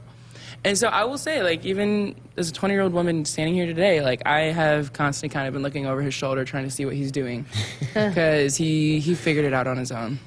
And 0.64 0.76
so 0.76 0.88
I 0.88 1.04
will 1.04 1.18
say, 1.18 1.42
like, 1.42 1.64
even 1.64 2.14
as 2.36 2.50
a 2.50 2.52
20 2.52 2.74
year 2.74 2.82
old 2.82 2.92
woman 2.92 3.24
standing 3.24 3.54
here 3.54 3.66
today, 3.66 4.00
like, 4.00 4.22
I 4.26 4.40
have 4.52 4.92
constantly 4.92 5.32
kind 5.32 5.46
of 5.46 5.54
been 5.54 5.62
looking 5.62 5.86
over 5.86 6.02
his 6.02 6.14
shoulder 6.14 6.44
trying 6.44 6.64
to 6.64 6.70
see 6.70 6.84
what 6.84 6.94
he's 6.94 7.12
doing 7.12 7.46
because 7.94 8.56
he, 8.56 9.00
he 9.00 9.14
figured 9.14 9.44
it 9.44 9.52
out 9.52 9.66
on 9.66 9.76
his 9.76 9.92
own. 9.92 10.18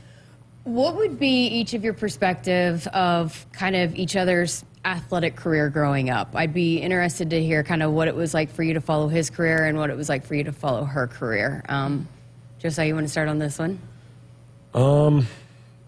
What 0.63 0.95
would 0.97 1.19
be 1.19 1.47
each 1.47 1.73
of 1.73 1.83
your 1.83 1.93
perspective 1.93 2.85
of 2.87 3.45
kind 3.51 3.75
of 3.75 3.95
each 3.95 4.15
other's 4.15 4.63
athletic 4.85 5.35
career 5.35 5.69
growing 5.69 6.09
up? 6.09 6.35
I'd 6.35 6.53
be 6.53 6.77
interested 6.77 7.29
to 7.31 7.41
hear 7.41 7.63
kind 7.63 7.81
of 7.81 7.91
what 7.91 8.07
it 8.07 8.15
was 8.15 8.33
like 8.33 8.51
for 8.51 8.63
you 8.63 8.73
to 8.75 8.81
follow 8.81 9.07
his 9.07 9.29
career 9.29 9.65
and 9.65 9.77
what 9.77 9.89
it 9.89 9.97
was 9.97 10.09
like 10.09 10.25
for 10.25 10.35
you 10.35 10.43
to 10.43 10.51
follow 10.51 10.83
her 10.83 11.07
career. 11.07 11.63
Um, 11.69 12.07
just 12.59 12.77
how 12.77 12.83
you 12.83 12.93
want 12.93 13.05
to 13.05 13.11
start 13.11 13.29
on 13.29 13.39
this 13.39 13.57
one? 13.57 13.79
Um, 14.73 15.25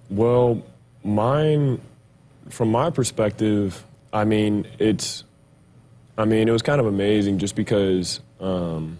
well, 0.09 0.63
mine, 1.03 1.79
from 2.49 2.71
my 2.71 2.89
perspective, 2.89 3.83
I 4.13 4.25
mean, 4.25 4.67
it's, 4.79 5.23
I 6.17 6.25
mean, 6.25 6.47
it 6.47 6.51
was 6.51 6.61
kind 6.61 6.81
of 6.81 6.87
amazing 6.87 7.39
just 7.39 7.55
because, 7.55 8.19
um, 8.39 8.99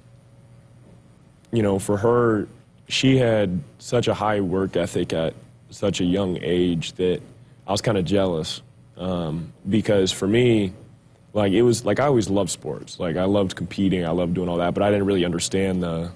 you 1.51 1.61
know, 1.61 1.79
for 1.79 1.97
her, 1.97 2.47
she 2.87 3.17
had 3.17 3.61
such 3.79 4.07
a 4.07 4.13
high 4.13 4.41
work 4.41 4.75
ethic 4.75 5.13
at 5.13 5.33
such 5.69 6.01
a 6.01 6.03
young 6.03 6.37
age 6.41 6.93
that 6.93 7.21
I 7.67 7.71
was 7.71 7.81
kind 7.81 7.97
of 7.97 8.05
jealous. 8.05 8.61
Um, 8.97 9.53
because 9.67 10.11
for 10.11 10.27
me, 10.27 10.73
like 11.33 11.53
it 11.53 11.61
was 11.61 11.85
like 11.85 11.99
I 11.99 12.05
always 12.05 12.29
loved 12.29 12.49
sports. 12.49 12.99
Like 12.99 13.15
I 13.15 13.23
loved 13.23 13.55
competing, 13.55 14.05
I 14.05 14.11
loved 14.11 14.33
doing 14.33 14.49
all 14.49 14.57
that, 14.57 14.73
but 14.73 14.83
I 14.83 14.91
didn't 14.91 15.05
really 15.05 15.25
understand 15.25 15.81
the 15.81 16.11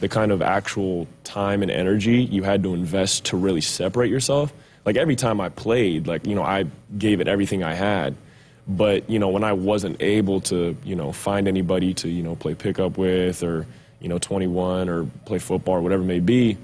the 0.00 0.08
kind 0.08 0.32
of 0.32 0.42
actual 0.42 1.06
time 1.22 1.62
and 1.62 1.70
energy 1.70 2.24
you 2.24 2.42
had 2.42 2.62
to 2.64 2.74
invest 2.74 3.26
to 3.26 3.36
really 3.36 3.60
separate 3.60 4.10
yourself. 4.10 4.52
Like 4.84 4.96
every 4.96 5.16
time 5.16 5.40
I 5.40 5.48
played, 5.50 6.06
like 6.06 6.26
you 6.26 6.34
know, 6.34 6.42
I 6.42 6.66
gave 6.98 7.20
it 7.20 7.28
everything 7.28 7.62
I 7.62 7.74
had. 7.74 8.16
But 8.66 9.08
you 9.10 9.18
know, 9.18 9.28
when 9.28 9.44
I 9.44 9.52
wasn't 9.52 10.00
able 10.00 10.40
to, 10.42 10.76
you 10.84 10.96
know, 10.96 11.12
find 11.12 11.46
anybody 11.46 11.94
to, 11.94 12.08
you 12.08 12.22
know, 12.22 12.34
play 12.34 12.54
pickup 12.54 12.96
with, 12.96 13.42
or 13.42 13.66
you 14.00 14.08
know, 14.08 14.18
21, 14.18 14.88
or 14.88 15.04
play 15.24 15.38
football, 15.38 15.76
or 15.76 15.80
whatever 15.80 16.02
it 16.02 16.06
may 16.06 16.20
be, 16.20 16.56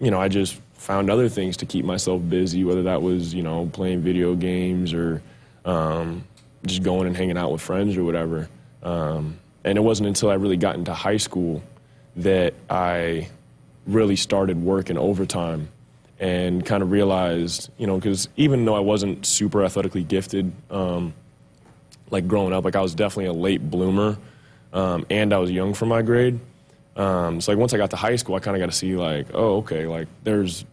you 0.00 0.10
know, 0.10 0.20
I 0.20 0.28
just 0.28 0.60
found 0.74 1.10
other 1.10 1.28
things 1.28 1.56
to 1.58 1.66
keep 1.66 1.84
myself 1.84 2.20
busy, 2.28 2.64
whether 2.64 2.82
that 2.82 3.02
was, 3.02 3.32
you 3.32 3.42
know, 3.42 3.70
playing 3.72 4.00
video 4.00 4.34
games 4.34 4.92
or 4.92 5.22
um, 5.64 6.24
just 6.66 6.82
going 6.82 7.06
and 7.06 7.16
hanging 7.16 7.38
out 7.38 7.52
with 7.52 7.60
friends 7.60 7.96
or 7.96 8.04
whatever. 8.04 8.48
Um, 8.82 9.38
and 9.64 9.78
it 9.78 9.80
wasn't 9.80 10.08
until 10.08 10.30
I 10.30 10.34
really 10.34 10.56
got 10.56 10.74
into 10.74 10.92
high 10.92 11.18
school 11.18 11.62
that 12.16 12.54
I 12.68 13.28
really 13.86 14.16
started 14.16 14.60
working 14.62 14.98
overtime 14.98 15.68
and 16.18 16.64
kind 16.64 16.82
of 16.82 16.90
realized, 16.90 17.70
you 17.78 17.86
know, 17.86 17.96
because 17.96 18.28
even 18.36 18.64
though 18.64 18.74
I 18.74 18.80
wasn't 18.80 19.24
super 19.24 19.64
athletically 19.64 20.04
gifted, 20.04 20.52
um, 20.70 21.14
like 22.12 22.28
growing 22.28 22.52
up, 22.52 22.64
like 22.64 22.76
I 22.76 22.80
was 22.80 22.94
definitely 22.94 23.26
a 23.26 23.32
late 23.32 23.70
bloomer, 23.70 24.18
um, 24.72 25.06
and 25.10 25.32
I 25.32 25.38
was 25.38 25.50
young 25.50 25.74
for 25.74 25.86
my 25.86 26.02
grade. 26.02 26.38
Um, 26.94 27.40
so 27.40 27.52
like 27.52 27.58
once 27.58 27.72
I 27.72 27.78
got 27.78 27.90
to 27.90 27.96
high 27.96 28.16
school, 28.16 28.34
I 28.34 28.40
kind 28.40 28.54
of 28.54 28.60
got 28.60 28.70
to 28.70 28.76
see 28.76 28.94
like, 28.94 29.26
oh, 29.32 29.56
okay, 29.58 29.86
like 29.86 30.08
there's 30.22 30.64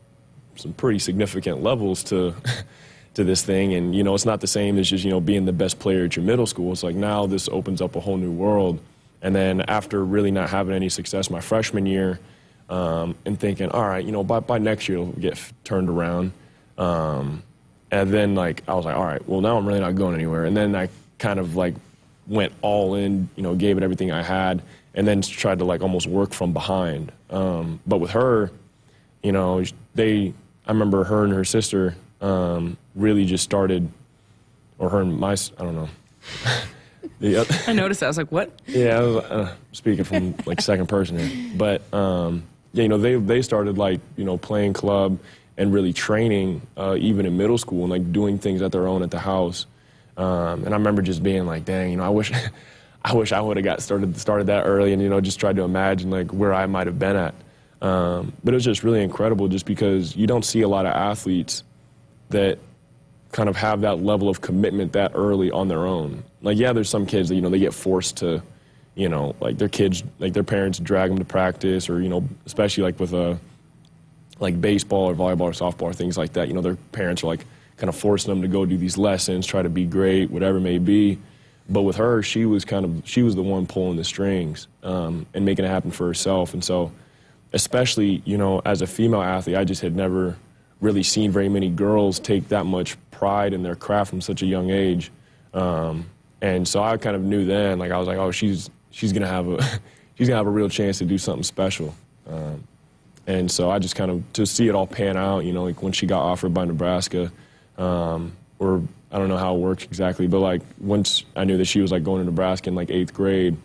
some 0.56 0.74
pretty 0.74 1.00
significant 1.00 1.64
levels 1.64 2.04
to 2.06 2.36
to 3.16 3.24
this 3.24 3.42
thing, 3.42 3.74
and 3.74 3.96
you 3.96 4.04
know, 4.04 4.14
it's 4.14 4.26
not 4.26 4.42
the 4.42 4.48
same 4.48 4.78
as 4.78 4.90
just 4.90 5.04
you 5.04 5.10
know 5.10 5.22
being 5.22 5.46
the 5.46 5.54
best 5.54 5.80
player 5.80 6.06
at 6.06 6.16
your 6.16 6.26
middle 6.26 6.46
school. 6.46 6.74
It's 6.74 6.84
like 6.84 6.96
now 6.96 7.26
this 7.26 7.48
opens 7.50 7.82
up 7.82 7.96
a 7.96 8.00
whole 8.00 8.18
new 8.18 8.32
world. 8.32 8.80
And 9.22 9.36
then 9.36 9.62
after 9.64 10.06
really 10.06 10.32
not 10.32 10.50
having 10.50 10.74
any 10.74 10.88
success 10.88 11.30
my 11.30 11.42
freshman 11.42 11.86
year, 11.86 12.20
um, 12.70 13.16
and 13.26 13.38
thinking, 13.40 13.70
all 13.70 13.86
right, 13.86 14.06
you 14.06 14.12
know, 14.12 14.24
by 14.24 14.40
by 14.40 14.60
next 14.60 14.88
year 14.88 15.00
it'll 15.00 15.14
get 15.14 15.34
f- 15.34 15.54
turned 15.64 15.90
around. 15.90 16.32
Um, 16.78 17.44
and 17.92 18.12
then 18.12 18.36
like 18.36 18.64
I 18.68 18.76
was 18.76 18.86
like, 18.86 18.96
all 18.96 19.04
right, 19.04 19.28
well 19.28 19.42
now 19.42 19.58
I'm 19.58 19.68
really 19.68 19.80
not 19.80 19.96
going 19.96 20.16
anywhere. 20.16 20.46
And 20.46 20.56
then 20.56 20.76
I 20.76 20.90
kind 21.20 21.40
of 21.40 21.56
like 21.56 21.76
went 22.28 22.54
all 22.62 22.96
in, 22.96 23.30
you 23.36 23.44
know, 23.44 23.56
gave 23.56 23.78
it 23.78 23.84
everything 23.84 24.12
I 24.12 24.24
had, 24.24 24.62
and 24.94 25.08
then 25.08 25.22
tried 25.22 25.60
to 25.60 25.66
like 25.66 25.82
almost 25.82 26.08
work 26.08 26.34
from 26.34 26.54
behind. 26.54 27.12
Um, 27.30 27.80
but 27.86 27.98
with 27.98 28.12
her, 28.12 28.52
you 29.24 29.32
know, 29.32 29.64
they, 29.96 30.34
I 30.66 30.72
remember 30.72 31.04
her 31.04 31.24
and 31.24 31.34
her 31.34 31.46
sister 31.46 31.96
um, 32.22 32.78
really 32.96 33.26
just 33.26 33.44
started, 33.44 33.90
or 34.78 34.90
her 34.90 35.02
and 35.02 35.20
my, 35.20 35.34
I 35.34 35.64
don't 35.64 35.76
know. 35.76 35.90
the, 37.20 37.64
I 37.68 37.74
noticed 37.74 38.00
that. 38.00 38.08
I 38.08 38.10
was 38.10 38.18
like, 38.18 38.32
what? 38.32 38.52
yeah, 38.68 38.98
I 38.98 39.02
was, 39.02 39.16
uh, 39.26 39.56
speaking 39.74 40.04
from 40.04 40.36
like 40.46 40.62
second 40.62 40.88
person 40.88 41.20
here, 41.20 41.52
but 41.56 41.94
um, 41.94 42.44
yeah, 42.74 42.84
you 42.84 42.90
know, 42.90 42.98
they 42.98 43.16
they 43.16 43.42
started 43.42 43.78
like 43.78 44.00
you 44.16 44.26
know 44.26 44.38
playing 44.38 44.74
club 44.74 45.18
and 45.58 45.74
really 45.74 45.92
training 45.92 46.62
uh, 46.78 46.96
even 46.98 47.26
in 47.26 47.36
middle 47.36 47.58
school 47.58 47.82
and 47.84 47.92
like 47.92 48.12
doing 48.14 48.38
things 48.38 48.62
at 48.62 48.72
their 48.72 48.88
own 48.88 49.02
at 49.04 49.12
the 49.12 49.20
house. 49.20 49.66
Um, 50.20 50.66
and 50.66 50.74
I 50.74 50.78
remember 50.78 51.02
just 51.02 51.24
being 51.24 51.46
like, 51.46 51.64
dang, 51.64 51.92
you 51.92 51.98
know, 51.98 52.04
I 52.04 52.10
wish, 52.10 52.32
I 53.04 53.14
wish 53.16 53.32
I 53.32 53.40
would 53.40 53.56
have 53.58 53.64
got 53.64 53.82
started 53.82 54.18
started 54.18 54.48
that 54.48 54.66
early 54.66 54.92
and 54.92 55.02
you 55.02 55.08
know 55.08 55.22
just 55.22 55.40
tried 55.40 55.56
to 55.56 55.64
imagine 55.64 56.10
like 56.10 56.32
where 56.32 56.54
I 56.54 56.66
might 56.66 56.88
have 56.88 57.00
been 57.00 57.16
at. 57.16 57.34
Um, 57.82 58.34
but 58.44 58.54
it 58.54 58.56
was 58.56 58.66
just 58.66 58.84
really 58.84 59.02
incredible 59.02 59.48
just 59.48 59.66
because 59.66 60.16
you 60.18 60.28
don't 60.28 60.44
see 60.44 60.62
a 60.62 60.68
lot 60.68 60.86
of 60.86 60.92
athletes 60.94 61.64
that 62.30 62.60
kind 63.32 63.48
of 63.48 63.56
have 63.56 63.82
that 63.82 64.04
level 64.04 64.28
of 64.28 64.42
commitment 64.42 64.92
that 64.94 65.14
early 65.16 65.50
on 65.52 65.70
their 65.70 65.88
own. 65.88 66.24
Like 66.42 66.58
yeah, 66.58 66.74
there's 66.74 66.90
some 66.90 67.06
kids 67.06 67.30
that 67.30 67.36
you 67.36 67.42
know 67.42 67.50
they 67.50 67.60
get 67.60 67.74
forced 67.74 68.18
to, 68.18 68.44
you 68.96 69.08
know, 69.08 69.34
like 69.40 69.58
their 69.58 69.70
kids 69.70 70.04
like 70.20 70.34
their 70.34 70.44
parents 70.44 70.80
drag 70.80 71.10
them 71.10 71.20
to 71.20 71.26
practice 71.26 71.90
or 71.90 72.02
you 72.02 72.10
know 72.10 72.28
especially 72.46 72.84
like 72.84 73.00
with 73.00 73.14
a 73.14 73.40
like 74.42 74.60
baseball 74.60 75.10
or 75.10 75.16
volleyball 75.16 75.42
or 75.42 75.52
softball 75.52 75.84
or 75.84 75.94
things 75.94 76.18
like 76.18 76.34
that. 76.34 76.50
You 76.50 76.56
know, 76.56 76.62
their 76.62 76.76
parents 76.92 77.24
are 77.24 77.28
like 77.28 77.46
kind 77.80 77.90
of 77.90 77.96
forcing 77.96 78.30
them 78.30 78.42
to 78.42 78.48
go 78.48 78.66
do 78.66 78.78
these 78.78 78.98
lessons, 78.98 79.48
try 79.48 79.62
to 79.62 79.70
be 79.70 79.86
great, 79.86 80.30
whatever 80.30 80.58
it 80.58 80.62
may 80.62 80.78
be. 80.78 81.18
But 81.70 81.84
with 81.84 81.96
her, 81.96 82.22
she 82.22 82.46
was 82.46 82.66
kind 82.66 82.84
of 82.84 83.02
she 83.06 83.24
was 83.24 83.36
the 83.36 83.44
one 83.44 83.66
pulling 83.66 83.96
the 83.96 84.04
strings 84.04 84.68
um, 84.84 85.26
and 85.34 85.46
making 85.46 85.66
it 85.66 85.70
happen 85.70 85.92
for 85.92 86.08
herself. 86.08 86.54
And 86.54 86.64
so, 86.64 86.92
especially 87.54 88.22
you 88.26 88.38
know, 88.38 88.62
as 88.66 88.82
a 88.82 88.88
female 88.88 89.22
athlete, 89.22 89.56
I 89.56 89.64
just 89.64 89.82
had 89.82 89.96
never 89.96 90.36
really 90.82 91.04
seen 91.04 91.32
very 91.32 91.50
many 91.50 91.70
girls 91.70 92.20
take 92.20 92.48
that 92.50 92.66
much 92.66 92.98
pride 93.12 93.54
in 93.54 93.64
their 93.64 93.76
craft 93.76 94.10
from 94.10 94.22
such 94.22 94.42
a 94.42 94.46
young 94.46 94.70
age. 94.70 95.12
Um, 95.54 96.10
and 96.42 96.68
so 96.68 96.82
I 96.82 96.98
kind 96.98 97.16
of 97.16 97.22
knew 97.22 97.46
then, 97.46 97.80
like 97.80 97.92
I 97.92 97.98
was 97.98 98.08
like, 98.08 98.18
oh, 98.18 98.32
she's 98.32 98.70
she's 98.92 99.14
gonna 99.14 99.28
have 99.28 99.48
a 99.48 99.62
she's 100.16 100.28
gonna 100.28 100.38
have 100.38 100.48
a 100.48 100.52
real 100.52 100.70
chance 100.70 100.98
to 101.00 101.06
do 101.06 101.18
something 101.18 101.44
special. 101.44 101.96
Um, 102.28 102.64
and 103.28 103.52
so 103.52 103.70
I 103.70 103.78
just 103.78 103.96
kind 103.96 104.10
of 104.10 104.34
to 104.34 104.46
see 104.48 104.68
it 104.68 104.76
all 104.76 104.88
pan 104.88 105.18
out, 105.18 105.46
you 105.46 105.54
know, 105.54 105.66
like 105.66 105.84
when 105.84 105.94
she 105.94 106.08
got 106.08 106.24
offered 106.24 106.52
by 106.52 106.66
Nebraska, 106.66 107.32
um, 107.80 108.34
or 108.60 108.84
I 109.12 109.18
don't 109.18 109.30
know 109.30 109.38
how 109.38 109.56
it 109.56 109.60
works 109.60 109.84
exactly, 109.84 110.28
but 110.28 110.40
like 110.40 110.62
once 110.80 111.24
I 111.36 111.44
knew 111.46 111.58
that 111.58 111.66
she 111.66 111.82
was 111.82 111.92
like 111.92 112.04
going 112.04 112.22
to 112.22 112.26
Nebraska 112.26 112.70
in 112.70 112.76
like 112.76 112.92
eighth 112.92 113.14
grade, 113.14 113.58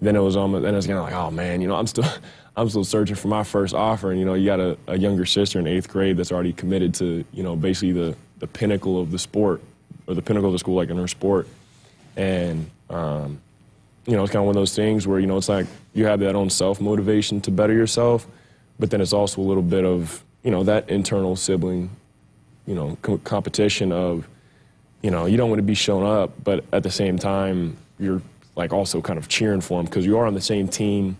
then 0.00 0.14
it 0.14 0.20
was 0.20 0.36
almost 0.36 0.62
then 0.62 0.74
it 0.74 0.76
was 0.76 0.86
kind 0.86 0.98
of 0.98 1.04
like, 1.04 1.14
oh 1.14 1.30
man, 1.30 1.60
you 1.60 1.68
know, 1.68 1.74
I'm 1.74 1.86
still 1.86 2.04
I'm 2.56 2.68
still 2.68 2.84
searching 2.84 3.16
for 3.16 3.28
my 3.28 3.44
first 3.44 3.74
offer, 3.74 4.10
and 4.10 4.20
you 4.20 4.26
know, 4.26 4.34
you 4.34 4.46
got 4.46 4.60
a, 4.60 4.76
a 4.86 4.98
younger 4.98 5.26
sister 5.26 5.58
in 5.58 5.66
eighth 5.66 5.88
grade 5.88 6.16
that's 6.16 6.32
already 6.32 6.52
committed 6.52 6.94
to 6.94 7.24
you 7.32 7.42
know 7.42 7.56
basically 7.56 7.92
the 7.92 8.16
the 8.38 8.46
pinnacle 8.46 9.00
of 9.00 9.10
the 9.10 9.18
sport 9.18 9.60
or 10.06 10.14
the 10.14 10.22
pinnacle 10.22 10.48
of 10.48 10.52
the 10.52 10.58
school, 10.58 10.76
like 10.76 10.90
in 10.90 10.96
her 10.96 11.08
sport, 11.08 11.48
and 12.16 12.70
um, 12.90 13.40
you 14.06 14.16
know, 14.16 14.22
it's 14.22 14.32
kind 14.32 14.40
of 14.40 14.46
one 14.46 14.56
of 14.56 14.60
those 14.60 14.74
things 14.74 15.06
where 15.06 15.18
you 15.18 15.26
know 15.26 15.36
it's 15.36 15.48
like 15.48 15.66
you 15.94 16.06
have 16.06 16.20
that 16.20 16.34
own 16.36 16.50
self 16.50 16.80
motivation 16.80 17.40
to 17.40 17.50
better 17.50 17.72
yourself 17.72 18.26
but 18.78 18.90
then 18.90 19.00
it's 19.00 19.12
also 19.12 19.40
a 19.40 19.42
little 19.42 19.62
bit 19.62 19.84
of 19.84 20.22
you 20.42 20.50
know 20.50 20.62
that 20.64 20.88
internal 20.88 21.36
sibling 21.36 21.90
you 22.68 22.74
know 22.74 22.96
co- 23.02 23.18
competition 23.18 23.90
of 23.90 24.28
you 25.02 25.10
know 25.10 25.26
you 25.26 25.36
don't 25.36 25.48
want 25.48 25.58
to 25.58 25.64
be 25.64 25.74
shown 25.74 26.04
up 26.04 26.32
but 26.44 26.64
at 26.72 26.84
the 26.84 26.90
same 26.90 27.18
time 27.18 27.76
you're 27.98 28.22
like 28.54 28.72
also 28.72 29.00
kind 29.00 29.18
of 29.18 29.28
cheering 29.28 29.60
for 29.60 29.78
them 29.78 29.86
because 29.86 30.04
you 30.04 30.18
are 30.18 30.26
on 30.26 30.34
the 30.34 30.40
same 30.40 30.66
team. 30.66 31.16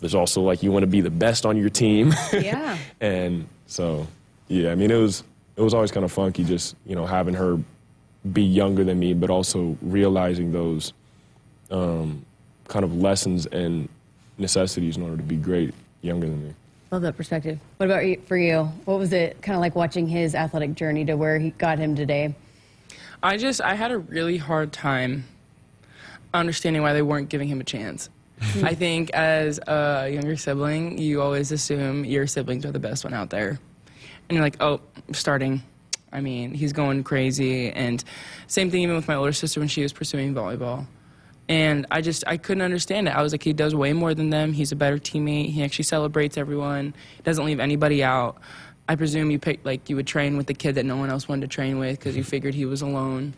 There's 0.00 0.14
also 0.14 0.42
like 0.42 0.62
you 0.62 0.70
want 0.70 0.84
to 0.84 0.86
be 0.86 1.00
the 1.00 1.10
best 1.10 1.44
on 1.44 1.56
your 1.56 1.70
team. 1.70 2.14
Yeah. 2.32 2.78
and 3.00 3.48
so 3.66 4.06
yeah 4.48 4.72
i 4.72 4.74
mean 4.74 4.90
it 4.90 4.96
was 4.96 5.22
it 5.56 5.60
was 5.60 5.74
always 5.74 5.90
kind 5.90 6.04
of 6.04 6.10
funky 6.10 6.42
just 6.42 6.74
you 6.86 6.96
know 6.96 7.06
having 7.06 7.34
her 7.34 7.58
be 8.32 8.42
younger 8.42 8.82
than 8.82 8.98
me 8.98 9.12
but 9.12 9.30
also 9.30 9.76
realizing 9.82 10.52
those 10.52 10.92
um, 11.70 12.24
kind 12.66 12.84
of 12.84 12.96
lessons 12.96 13.46
and 13.46 13.88
necessities 14.38 14.96
in 14.96 15.02
order 15.02 15.16
to 15.16 15.22
be 15.22 15.36
great 15.36 15.74
younger 16.00 16.26
than 16.26 16.48
me 16.48 16.54
Love 16.90 17.02
that 17.02 17.16
perspective. 17.16 17.58
What 17.76 17.86
about 17.86 18.06
you, 18.06 18.20
for 18.26 18.36
you? 18.36 18.64
What 18.86 18.98
was 18.98 19.12
it 19.12 19.42
kind 19.42 19.54
of 19.54 19.60
like 19.60 19.74
watching 19.74 20.06
his 20.08 20.34
athletic 20.34 20.74
journey 20.74 21.04
to 21.04 21.16
where 21.16 21.38
he 21.38 21.50
got 21.50 21.78
him 21.78 21.94
today? 21.94 22.34
I 23.22 23.36
just 23.36 23.60
I 23.60 23.74
had 23.74 23.90
a 23.90 23.98
really 23.98 24.38
hard 24.38 24.72
time 24.72 25.24
understanding 26.32 26.82
why 26.82 26.94
they 26.94 27.02
weren't 27.02 27.28
giving 27.28 27.48
him 27.48 27.60
a 27.60 27.64
chance. 27.64 28.08
Hmm. 28.40 28.64
I 28.64 28.74
think 28.74 29.10
as 29.10 29.58
a 29.66 30.08
younger 30.10 30.36
sibling, 30.36 30.98
you 30.98 31.20
always 31.20 31.52
assume 31.52 32.04
your 32.04 32.26
siblings 32.26 32.64
are 32.64 32.72
the 32.72 32.78
best 32.78 33.04
one 33.04 33.12
out 33.12 33.30
there. 33.30 33.58
And 34.28 34.36
you're 34.36 34.42
like, 34.42 34.56
"Oh, 34.60 34.80
starting. 35.12 35.62
I 36.12 36.20
mean, 36.20 36.54
he's 36.54 36.72
going 36.72 37.02
crazy." 37.04 37.70
And 37.70 38.02
same 38.46 38.70
thing 38.70 38.82
even 38.82 38.94
with 38.96 39.08
my 39.08 39.14
older 39.14 39.32
sister 39.32 39.60
when 39.60 39.68
she 39.68 39.82
was 39.82 39.92
pursuing 39.92 40.34
volleyball. 40.34 40.86
And 41.48 41.86
I 41.90 42.02
just 42.02 42.24
I 42.26 42.36
couldn't 42.36 42.62
understand 42.62 43.08
it. 43.08 43.12
I 43.12 43.22
was 43.22 43.32
like, 43.32 43.42
he 43.42 43.52
does 43.52 43.74
way 43.74 43.92
more 43.92 44.14
than 44.14 44.30
them. 44.30 44.52
He's 44.52 44.70
a 44.72 44.76
better 44.76 44.98
teammate. 44.98 45.50
He 45.50 45.62
actually 45.62 45.84
celebrates 45.84 46.36
everyone. 46.36 46.94
He 47.16 47.22
doesn't 47.22 47.44
leave 47.44 47.58
anybody 47.58 48.04
out. 48.04 48.36
I 48.88 48.96
presume 48.96 49.30
you 49.30 49.38
picked 49.38 49.64
like 49.64 49.88
you 49.88 49.96
would 49.96 50.06
train 50.06 50.36
with 50.36 50.46
the 50.46 50.54
kid 50.54 50.74
that 50.74 50.84
no 50.84 50.96
one 50.96 51.10
else 51.10 51.28
wanted 51.28 51.50
to 51.50 51.54
train 51.54 51.78
with 51.78 51.98
because 51.98 52.16
you 52.16 52.24
figured 52.24 52.54
he 52.54 52.64
was 52.64 52.82
alone. 52.82 53.34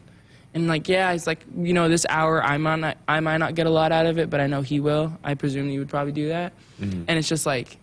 And 0.55 0.67
like, 0.67 0.89
yeah, 0.89 1.13
it's 1.13 1.27
like 1.27 1.45
you 1.57 1.73
know, 1.73 1.89
this 1.89 2.05
hour 2.09 2.43
I 2.43 2.57
might 2.59 2.77
not, 2.77 2.97
I 3.07 3.21
might 3.21 3.39
not 3.39 3.55
get 3.55 3.67
a 3.67 3.71
lot 3.71 3.93
out 3.93 4.07
of 4.07 4.19
it, 4.19 4.29
but 4.29 4.41
I 4.41 4.49
know 4.49 4.63
he 4.63 4.81
will. 4.81 5.17
I 5.23 5.35
presume 5.35 5.69
you 5.69 5.79
would 5.79 5.89
probably 5.89 6.13
do 6.13 6.29
that. 6.29 6.53
Mm-hmm. 6.81 7.05
And 7.07 7.19
it's 7.19 7.29
just 7.29 7.47
like, 7.47 7.79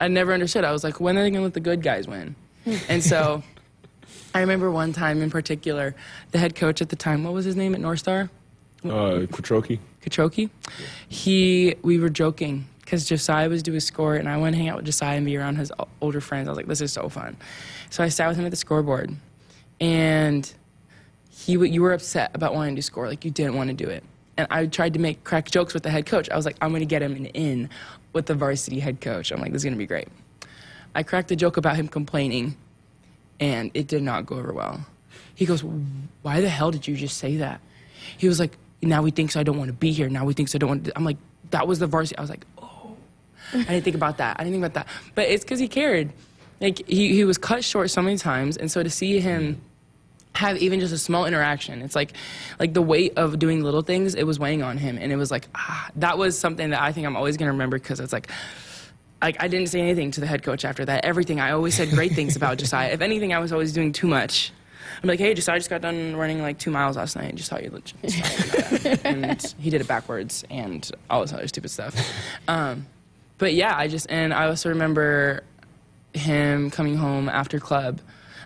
I 0.00 0.08
never 0.08 0.32
understood. 0.32 0.64
I 0.64 0.72
was 0.72 0.82
like, 0.82 1.00
when 1.00 1.16
are 1.16 1.22
they 1.22 1.30
gonna 1.30 1.44
let 1.44 1.54
the 1.54 1.60
good 1.60 1.82
guys 1.82 2.08
win? 2.08 2.34
and 2.88 3.02
so, 3.02 3.42
I 4.34 4.40
remember 4.40 4.70
one 4.70 4.92
time 4.92 5.22
in 5.22 5.30
particular, 5.30 5.94
the 6.32 6.38
head 6.38 6.54
coach 6.54 6.82
at 6.82 6.88
the 6.88 6.96
time, 6.96 7.22
what 7.24 7.32
was 7.32 7.44
his 7.44 7.56
name 7.56 7.74
at 7.74 7.80
North 7.80 8.00
Star? 8.00 8.30
Uh 8.84 9.26
Kutroki? 9.26 9.78
Katroki. 10.02 10.50
He, 11.08 11.74
we 11.82 11.98
were 11.98 12.08
joking 12.08 12.66
because 12.80 13.04
Josiah 13.04 13.48
was 13.48 13.62
doing 13.62 13.76
a 13.76 13.80
score, 13.80 14.16
and 14.16 14.28
I 14.28 14.36
went 14.36 14.54
to 14.54 14.58
hang 14.58 14.68
out 14.68 14.76
with 14.76 14.86
Josiah 14.86 15.16
and 15.16 15.26
be 15.26 15.36
around 15.36 15.56
his 15.56 15.70
older 16.00 16.20
friends. 16.20 16.48
I 16.48 16.50
was 16.50 16.56
like, 16.56 16.66
this 16.66 16.80
is 16.80 16.92
so 16.92 17.08
fun. 17.08 17.36
So 17.90 18.02
I 18.02 18.08
sat 18.08 18.28
with 18.28 18.36
him 18.36 18.44
at 18.44 18.50
the 18.50 18.56
scoreboard, 18.56 19.14
and 19.80 20.52
he, 21.30 21.52
you 21.52 21.82
were 21.82 21.92
upset 21.92 22.30
about 22.34 22.54
wanting 22.54 22.76
to 22.76 22.82
score, 22.82 23.06
like 23.06 23.24
you 23.24 23.30
didn't 23.30 23.54
want 23.54 23.68
to 23.68 23.74
do 23.74 23.88
it. 23.88 24.02
And 24.36 24.46
I 24.50 24.66
tried 24.66 24.94
to 24.94 24.98
make 24.98 25.22
crack 25.24 25.50
jokes 25.50 25.74
with 25.74 25.82
the 25.82 25.90
head 25.90 26.06
coach. 26.06 26.30
I 26.30 26.36
was 26.36 26.46
like, 26.46 26.56
I'm 26.60 26.70
going 26.70 26.80
to 26.80 26.86
get 26.86 27.02
him 27.02 27.14
an 27.14 27.26
in 27.26 27.68
with 28.12 28.26
the 28.26 28.34
varsity 28.34 28.80
head 28.80 29.00
coach. 29.00 29.30
I'm 29.30 29.40
like, 29.40 29.52
this 29.52 29.60
is 29.60 29.64
going 29.64 29.74
to 29.74 29.78
be 29.78 29.86
great. 29.86 30.08
I 30.94 31.02
cracked 31.02 31.30
a 31.30 31.36
joke 31.36 31.56
about 31.56 31.76
him 31.76 31.86
complaining, 31.86 32.56
and 33.38 33.70
it 33.74 33.86
did 33.86 34.02
not 34.02 34.26
go 34.26 34.36
over 34.36 34.52
well. 34.52 34.84
He 35.34 35.46
goes, 35.46 35.62
Why 36.22 36.40
the 36.40 36.48
hell 36.48 36.70
did 36.70 36.88
you 36.88 36.96
just 36.96 37.18
say 37.18 37.36
that? 37.36 37.60
He 38.16 38.26
was 38.26 38.40
like, 38.40 38.56
Now 38.82 39.04
he 39.04 39.10
thinks 39.10 39.36
I 39.36 39.42
don't 39.42 39.58
want 39.58 39.68
to 39.68 39.74
be 39.74 39.92
here. 39.92 40.08
Now 40.08 40.26
he 40.28 40.34
thinks 40.34 40.54
I 40.54 40.58
don't 40.58 40.68
want 40.68 40.84
to. 40.86 40.92
I'm 40.96 41.04
like, 41.04 41.18
That 41.50 41.66
was 41.66 41.78
the 41.78 41.86
varsity. 41.86 42.16
I 42.18 42.20
was 42.20 42.30
like, 42.30 42.46
Oh. 42.58 42.96
I 43.52 43.58
didn't 43.64 43.84
think 43.84 43.96
about 43.96 44.18
that. 44.18 44.36
I 44.38 44.44
didn't 44.44 44.54
think 44.54 44.64
about 44.64 44.74
that. 44.74 44.88
But 45.14 45.28
it's 45.28 45.44
because 45.44 45.58
he 45.58 45.68
cared. 45.68 46.12
Like, 46.60 46.86
he, 46.86 47.14
he 47.14 47.24
was 47.24 47.38
cut 47.38 47.64
short 47.64 47.90
so 47.90 48.02
many 48.02 48.16
times. 48.16 48.56
And 48.56 48.70
so 48.70 48.82
to 48.82 48.90
see 48.90 49.18
him 49.18 49.60
have 50.34 50.56
even 50.58 50.80
just 50.80 50.92
a 50.92 50.98
small 50.98 51.26
interaction. 51.26 51.82
It's 51.82 51.96
like, 51.96 52.12
like 52.58 52.72
the 52.72 52.82
weight 52.82 53.14
of 53.16 53.38
doing 53.38 53.62
little 53.62 53.82
things. 53.82 54.14
It 54.14 54.24
was 54.24 54.38
weighing 54.38 54.62
on 54.62 54.78
him, 54.78 54.98
and 54.98 55.12
it 55.12 55.16
was 55.16 55.30
like, 55.30 55.48
ah, 55.54 55.90
that 55.96 56.18
was 56.18 56.38
something 56.38 56.70
that 56.70 56.80
I 56.80 56.92
think 56.92 57.06
I'm 57.06 57.16
always 57.16 57.36
gonna 57.36 57.52
remember 57.52 57.78
because 57.78 58.00
it's 58.00 58.12
like, 58.12 58.28
like 59.20 59.42
I 59.42 59.48
didn't 59.48 59.68
say 59.68 59.80
anything 59.80 60.10
to 60.12 60.20
the 60.20 60.26
head 60.26 60.42
coach 60.42 60.64
after 60.64 60.84
that. 60.84 61.04
Everything 61.04 61.40
I 61.40 61.50
always 61.50 61.74
said 61.74 61.90
great 61.90 62.12
things 62.12 62.36
about 62.36 62.58
Josiah. 62.62 62.90
If 62.90 63.00
anything, 63.00 63.32
I 63.34 63.38
was 63.38 63.52
always 63.52 63.72
doing 63.72 63.92
too 63.92 64.06
much. 64.06 64.52
I'm 65.02 65.08
like, 65.08 65.18
hey, 65.18 65.34
just 65.34 65.48
I 65.48 65.56
just 65.56 65.70
got 65.70 65.80
done 65.80 66.16
running 66.16 66.42
like 66.42 66.58
two 66.58 66.70
miles 66.70 66.96
last 66.96 67.16
night. 67.16 67.34
Just 67.34 67.48
saw 67.48 67.58
you. 67.58 67.70
Josiah. 67.70 68.98
and 69.04 69.54
he 69.58 69.70
did 69.70 69.80
it 69.80 69.88
backwards 69.88 70.44
and 70.50 70.90
all 71.08 71.20
this 71.22 71.32
other 71.32 71.48
stupid 71.48 71.70
stuff. 71.70 71.94
Um, 72.48 72.86
but 73.38 73.54
yeah, 73.54 73.76
I 73.76 73.88
just 73.88 74.10
and 74.10 74.34
I 74.34 74.46
also 74.46 74.68
remember 74.68 75.42
him 76.14 76.70
coming 76.70 76.96
home 76.96 77.28
after 77.28 77.58
club. 77.58 78.00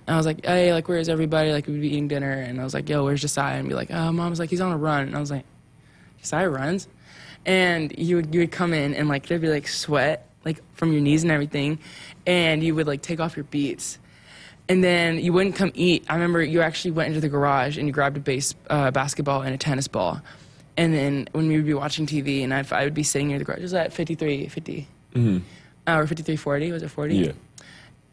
And 0.06 0.14
I 0.14 0.16
was 0.16 0.26
like, 0.26 0.44
hey, 0.44 0.72
like, 0.72 0.88
where's 0.88 1.08
everybody? 1.08 1.50
Like, 1.52 1.66
we'd 1.66 1.80
be 1.80 1.88
eating 1.88 2.08
dinner. 2.08 2.32
And 2.32 2.60
I 2.60 2.64
was 2.64 2.74
like, 2.74 2.88
yo, 2.88 3.04
where's 3.04 3.22
Josiah? 3.22 3.58
And 3.58 3.68
be 3.68 3.74
like, 3.74 3.90
oh, 3.90 4.12
mom's 4.12 4.38
like, 4.38 4.50
he's 4.50 4.60
on 4.60 4.72
a 4.72 4.76
run. 4.76 5.06
And 5.06 5.16
I 5.16 5.20
was 5.20 5.30
like, 5.30 5.44
Josiah 6.18 6.48
runs? 6.48 6.88
And 7.46 7.96
you 7.98 8.16
would, 8.16 8.34
you 8.34 8.40
would 8.40 8.52
come 8.52 8.74
in 8.74 8.94
and, 8.94 9.08
like, 9.08 9.26
there'd 9.26 9.40
be, 9.40 9.48
like, 9.48 9.66
sweat, 9.66 10.28
like, 10.44 10.60
from 10.74 10.92
your 10.92 11.00
knees 11.00 11.22
and 11.22 11.32
everything. 11.32 11.78
And 12.26 12.62
you 12.62 12.74
would, 12.74 12.86
like, 12.86 13.00
take 13.00 13.18
off 13.18 13.36
your 13.36 13.44
beats. 13.44 13.98
And 14.68 14.82
then 14.82 15.18
you 15.18 15.32
wouldn't 15.32 15.56
come 15.56 15.72
eat. 15.74 16.04
I 16.08 16.14
remember 16.14 16.42
you 16.42 16.62
actually 16.62 16.92
went 16.92 17.08
into 17.08 17.20
the 17.20 17.28
garage 17.28 17.76
and 17.76 17.86
you 17.86 17.92
grabbed 17.92 18.16
a 18.16 18.20
base 18.20 18.54
uh, 18.70 18.90
basketball 18.90 19.42
and 19.42 19.54
a 19.54 19.58
tennis 19.58 19.88
ball. 19.88 20.22
And 20.76 20.94
then 20.94 21.28
when 21.32 21.48
we 21.48 21.56
would 21.56 21.66
be 21.66 21.74
watching 21.74 22.06
TV 22.06 22.42
and 22.42 22.52
I'd, 22.52 22.72
I 22.72 22.84
would 22.84 22.94
be 22.94 23.02
sitting 23.02 23.28
near 23.28 23.38
the 23.38 23.44
garage, 23.44 23.58
it 23.58 23.62
was 23.62 23.74
at 23.74 23.92
53, 23.92 24.48
50, 24.48 24.88
uh, 25.16 25.98
or 25.98 26.06
53, 26.06 26.36
40, 26.36 26.72
was 26.72 26.82
it 26.82 26.88
40? 26.88 27.14
Yeah. 27.16 27.32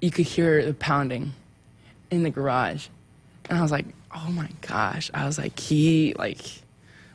you 0.01 0.11
could 0.11 0.25
hear 0.25 0.63
the 0.65 0.73
pounding 0.73 1.31
in 2.11 2.23
the 2.23 2.29
garage. 2.29 2.87
And 3.49 3.57
I 3.57 3.61
was 3.61 3.71
like, 3.71 3.85
oh 4.13 4.29
my 4.31 4.49
gosh. 4.61 5.09
I 5.13 5.25
was 5.25 5.37
like, 5.37 5.57
he, 5.57 6.13
like, 6.17 6.39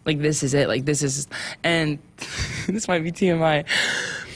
like 0.06 0.18
this 0.18 0.42
is 0.42 0.54
it. 0.54 0.66
Like, 0.66 0.84
this 0.86 1.02
is, 1.02 1.28
and 1.62 1.98
this 2.66 2.88
might 2.88 3.04
be 3.04 3.12
TMI, 3.12 3.66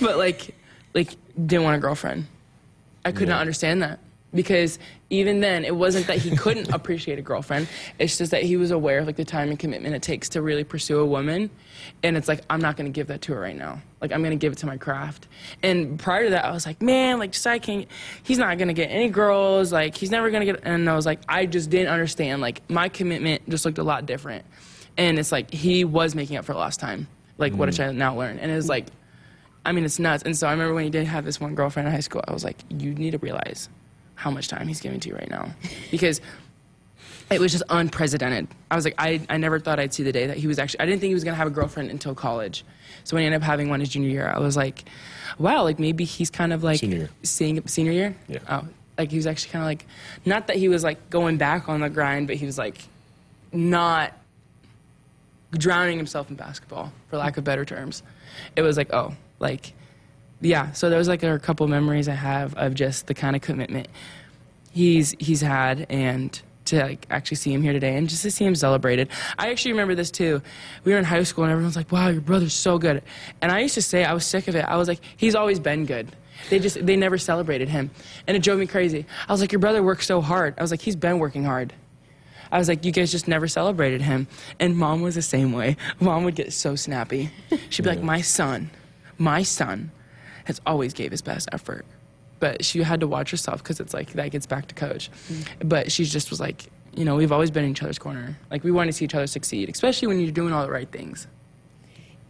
but 0.00 0.19
like, 0.19 0.54
like, 0.95 1.16
didn't 1.35 1.64
want 1.64 1.76
a 1.76 1.80
girlfriend. 1.80 2.26
I 3.04 3.12
could 3.12 3.28
not 3.28 3.40
understand 3.40 3.83
that 3.83 3.99
because 4.32 4.78
even 5.10 5.40
then, 5.40 5.64
it 5.64 5.75
wasn't 5.75 6.06
that 6.06 6.18
he 6.18 6.37
couldn't 6.37 6.68
appreciate 6.75 7.18
a 7.18 7.22
girlfriend. 7.22 7.68
It's 7.99 8.16
just 8.18 8.30
that 8.30 8.42
he 8.42 8.56
was 8.56 8.70
aware 8.70 9.00
of 9.00 9.06
like 9.06 9.16
the 9.16 9.25
time 9.25 9.49
and 9.49 9.58
commitment 9.58 9.94
it 9.94 10.02
takes 10.02 10.28
to 10.30 10.42
really 10.42 10.64
pursue 10.64 10.99
a 11.00 11.06
woman. 11.06 11.50
And 12.02 12.16
it's 12.16 12.28
like, 12.28 12.42
I'm 12.49 12.60
not 12.60 12.76
going 12.76 12.90
to 12.90 12.94
give 12.94 13.08
that 13.08 13.22
to 13.22 13.34
her 13.34 13.40
right 13.40 13.56
now. 13.56 13.82
Like, 14.00 14.12
I'm 14.12 14.22
going 14.22 14.30
to 14.30 14.37
give 14.37 14.52
it 14.52 14.58
to 14.58 14.66
my 14.66 14.76
craft. 14.76 15.26
And 15.62 15.99
prior 15.99 16.25
to 16.25 16.30
that, 16.30 16.44
I 16.44 16.52
was 16.52 16.64
like, 16.64 16.80
man, 16.80 17.18
like, 17.18 17.32
Josiah 17.32 17.58
can't, 17.58 17.87
he's 18.22 18.38
not 18.38 18.56
going 18.58 18.68
to 18.68 18.75
get 18.75 18.87
any 18.88 19.08
girls. 19.08 19.72
Like, 19.72 19.96
he's 19.96 20.10
never 20.10 20.30
going 20.30 20.46
to 20.46 20.52
get, 20.52 20.62
and 20.64 20.88
I 20.88 20.94
was 20.94 21.06
like, 21.06 21.20
I 21.28 21.46
just 21.46 21.70
didn't 21.70 21.88
understand. 21.88 22.40
Like, 22.40 22.68
my 22.70 22.88
commitment 22.88 23.49
just 23.49 23.64
looked 23.64 23.78
a 23.78 23.82
lot 23.82 24.06
different. 24.06 24.44
and 24.96 25.18
it's 25.18 25.32
like 25.32 25.52
he 25.52 25.84
was 25.84 26.14
making 26.14 26.37
up 26.37 26.44
for 26.44 26.54
lost 26.54 26.80
time. 26.80 27.08
Like 27.38 27.54
what 27.54 27.68
a 27.68 27.72
mm. 27.72 27.76
child 27.76 27.96
now 27.96 28.16
learn, 28.16 28.38
and 28.38 28.50
it 28.50 28.54
was 28.54 28.68
like, 28.68 28.87
I 29.64 29.72
mean, 29.72 29.84
it's 29.84 29.99
nuts. 29.99 30.22
And 30.22 30.37
so 30.37 30.46
I 30.46 30.52
remember 30.52 30.75
when 30.75 30.84
he 30.84 30.90
did 30.90 31.06
have 31.06 31.25
this 31.25 31.40
one 31.40 31.54
girlfriend 31.54 31.88
in 31.88 31.94
high 31.94 32.00
school, 32.00 32.22
I 32.26 32.32
was 32.32 32.44
like, 32.44 32.58
you 32.68 32.94
need 32.94 33.12
to 33.12 33.18
realize 33.18 33.68
how 34.21 34.31
much 34.31 34.49
time 34.49 34.69
he's 34.69 34.81
giving 34.81 35.00
to 35.00 35.09
you 35.09 35.15
right 35.15 35.31
now, 35.31 35.50
because 35.91 36.21
it 37.31 37.41
was 37.41 37.53
just 37.53 37.65
unprecedented. 37.71 38.49
I 38.71 38.77
was 38.77 38.85
like, 38.85 38.97
I, 38.99 39.21
I 39.31 39.39
never 39.39 39.59
thought 39.59 39.81
I'd 39.81 39.95
see 39.95 40.03
the 40.03 40.12
day 40.12 40.27
that 40.27 40.37
he 40.37 40.47
was 40.47 40.59
actually, 40.59 40.81
I 40.81 40.87
didn't 40.87 41.00
think 41.00 41.09
he 41.09 41.15
was 41.15 41.25
gonna 41.25 41.37
have 41.37 41.47
a 41.47 41.50
girlfriend 41.50 41.91
until 41.91 42.15
college. 42.15 42.65
So 43.05 43.17
when 43.17 43.23
he 43.23 43.27
ended 43.27 43.41
up 43.41 43.47
having 43.47 43.71
one 43.71 43.81
his 43.81 43.89
junior 43.89 44.11
year, 44.11 44.29
I 44.29 44.39
was 44.39 44.57
like, 44.59 44.85
wow, 45.39 45.62
like 45.62 45.79
maybe 45.79 46.05
he's 46.05 46.29
kind 46.29 46.53
of 46.53 46.62
like 46.62 46.81
Senior 46.81 46.99
year. 46.99 47.11
seeing 47.23 47.67
senior 47.67 47.93
year. 47.93 48.15
Yeah. 48.29 48.41
Oh, 48.49 48.69
like 48.99 49.11
he 49.11 49.17
was 49.17 49.27
actually 49.27 49.53
kind 49.53 49.62
of 49.62 49.69
like, 49.69 49.87
not 50.27 50.49
that 50.49 50.57
he 50.57 50.69
was 50.69 50.85
like 50.85 51.09
going 51.09 51.39
back 51.39 51.69
on 51.69 51.81
the 51.81 51.89
grind, 51.89 52.27
but 52.27 52.37
he 52.37 52.45
was 52.45 52.59
like 52.59 52.79
not 53.53 54.12
drowning 55.53 55.97
himself 55.97 56.29
in 56.29 56.37
basketball, 56.37 56.93
for 57.09 57.17
lack 57.17 57.39
of 57.39 57.45
better 57.45 57.65
terms. 57.65 58.03
It 58.55 58.62
was 58.62 58.77
like, 58.77 58.93
oh, 58.93 59.15
like, 59.39 59.73
yeah. 60.40 60.73
So 60.73 60.88
there 60.88 60.99
was 60.99 61.09
like 61.09 61.23
a 61.23 61.38
couple 61.38 61.66
memories 61.68 62.09
I 62.09 62.14
have 62.14 62.54
of 62.56 62.75
just 62.75 63.06
the 63.06 63.14
kind 63.14 63.37
of 63.37 63.42
commitment 63.42 63.88
he's 64.73 65.14
he's 65.18 65.40
had 65.40 65.87
and 65.90 66.40
to 66.66 66.80
like 66.82 67.06
actually 67.11 67.37
see 67.37 67.52
him 67.52 67.62
here 67.62 67.73
today 67.73 67.97
and 67.97 68.09
just 68.09 68.23
to 68.23 68.30
see 68.30 68.44
him 68.44 68.54
celebrated. 68.54 69.09
I 69.38 69.50
actually 69.50 69.73
remember 69.73 69.94
this 69.94 70.11
too. 70.11 70.40
We 70.85 70.92
were 70.92 70.99
in 70.99 71.04
high 71.04 71.23
school 71.25 71.44
and 71.44 71.52
everyone's 71.52 71.76
like, 71.76 71.90
"Wow, 71.90 72.09
your 72.09 72.20
brother's 72.20 72.54
so 72.54 72.78
good." 72.78 73.02
And 73.40 73.50
I 73.50 73.61
used 73.61 73.75
to 73.75 73.82
say 73.82 74.04
I 74.04 74.12
was 74.12 74.25
sick 74.25 74.49
of 74.49 74.54
it. 74.54 74.64
I 74.64 74.76
was 74.76 74.88
like, 74.88 75.00
"He's 75.16 75.35
always 75.35 75.59
been 75.59 75.87
good." 75.87 76.14
They 76.49 76.59
just 76.59 76.85
they 76.85 76.97
never 76.97 77.18
celebrated 77.18 77.68
him, 77.68 77.90
and 78.26 78.37
it 78.37 78.42
drove 78.42 78.59
me 78.59 78.66
crazy. 78.66 79.04
I 79.28 79.32
was 79.32 79.40
like, 79.40 79.52
"Your 79.52 79.59
brother 79.59 79.82
works 79.82 80.06
so 80.06 80.20
hard." 80.20 80.54
I 80.59 80.62
was 80.62 80.70
like, 80.70 80.80
"He's 80.80 80.97
been 80.97 81.18
working 81.18 81.44
hard." 81.44 81.73
I 82.52 82.59
was 82.59 82.66
like, 82.66 82.85
you 82.85 82.90
guys 82.90 83.12
just 83.12 83.28
never 83.28 83.47
celebrated 83.47 84.02
him. 84.02 84.26
And 84.59 84.76
mom 84.76 85.02
was 85.02 85.14
the 85.14 85.23
same 85.23 85.52
way. 85.52 85.76
Mom 86.00 86.25
would 86.25 86.35
get 86.35 86.52
so 86.52 86.75
snappy. 86.75 87.30
She'd 87.68 87.82
be 87.82 87.90
like, 87.90 88.02
my 88.02 88.23
son, 88.23 88.70
my 89.18 89.44
son 89.44 89.92
has 90.50 90.61
always 90.66 90.92
gave 90.92 91.11
his 91.11 91.23
best 91.23 91.49
effort. 91.52 91.87
But 92.40 92.64
she 92.64 92.83
had 92.83 93.00
to 93.00 93.07
watch 93.07 93.30
herself 93.30 93.62
because 93.62 93.80
it's 93.80 93.95
like 93.95 94.12
that 94.14 94.30
gets 94.30 94.47
back 94.47 94.66
to 94.69 94.75
coach. 94.75 95.11
Mm. 95.28 95.69
But 95.69 95.92
she 95.92 96.04
just 96.04 96.30
was 96.30 96.40
like, 96.40 96.66
you 96.95 97.04
know, 97.04 97.14
we've 97.16 97.33
always 97.33 97.50
been 97.50 97.64
in 97.64 97.71
each 97.71 97.83
other's 97.83 97.99
corner. 97.99 98.37
Like 98.50 98.64
we 98.64 98.71
want 98.71 98.88
to 98.88 98.92
see 98.92 99.04
each 99.04 99.14
other 99.14 99.26
succeed, 99.26 99.69
especially 99.69 100.09
when 100.09 100.21
you're 100.21 100.33
doing 100.33 100.52
all 100.52 100.64
the 100.64 100.73
right 100.73 100.90
things. 100.90 101.26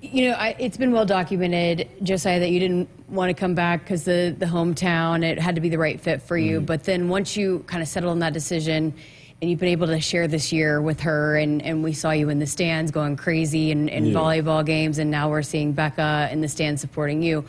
You 0.03 0.31
know, 0.31 0.35
I, 0.35 0.57
it's 0.59 0.79
been 0.79 0.93
well 0.93 1.05
documented, 1.05 1.89
Josiah, 2.03 2.41
that 2.41 2.51
you 2.51 2.59
didn't 2.59 2.89
want 3.09 3.29
to 3.29 3.35
come 3.35 3.55
back 3.55 3.81
because 3.85 4.05
the, 4.05 4.35
the 4.39 4.47
hometown, 4.47 5.23
it 5.23 5.39
had 5.39 5.55
to 5.57 5.61
be 5.61 5.69
the 5.69 5.79
right 5.79 6.01
fit 6.01 6.23
for 6.23 6.39
you. 6.39 6.57
Mm-hmm. 6.57 6.67
But 6.67 6.85
then 6.85 7.09
once 7.09 7.37
you 7.37 7.65
kind 7.67 7.83
of 7.83 7.89
settled 7.89 8.13
on 8.13 8.19
that 8.21 8.33
decision 8.33 8.95
and 9.41 9.51
you've 9.51 9.61
been 9.61 9.69
able 9.69 9.87
to 9.89 10.01
share 10.01 10.27
this 10.27 10.53
year 10.53 10.83
with 10.83 11.01
her, 11.01 11.37
and, 11.37 11.63
and 11.63 11.83
we 11.85 11.93
saw 11.93 12.11
you 12.11 12.29
in 12.31 12.39
the 12.39 12.47
stands 12.47 12.91
going 12.91 13.17
crazy 13.17 13.71
in, 13.71 13.89
in 13.89 14.07
Yeah. 14.07 14.15
volleyball 14.15 14.65
games, 14.65 14.99
and 14.99 15.11
now 15.11 15.31
we're 15.31 15.43
seeing 15.43 15.73
Becca 15.73 16.29
in 16.33 16.41
the 16.41 16.49
stands 16.49 16.81
supporting 16.81 17.23
you. 17.23 17.45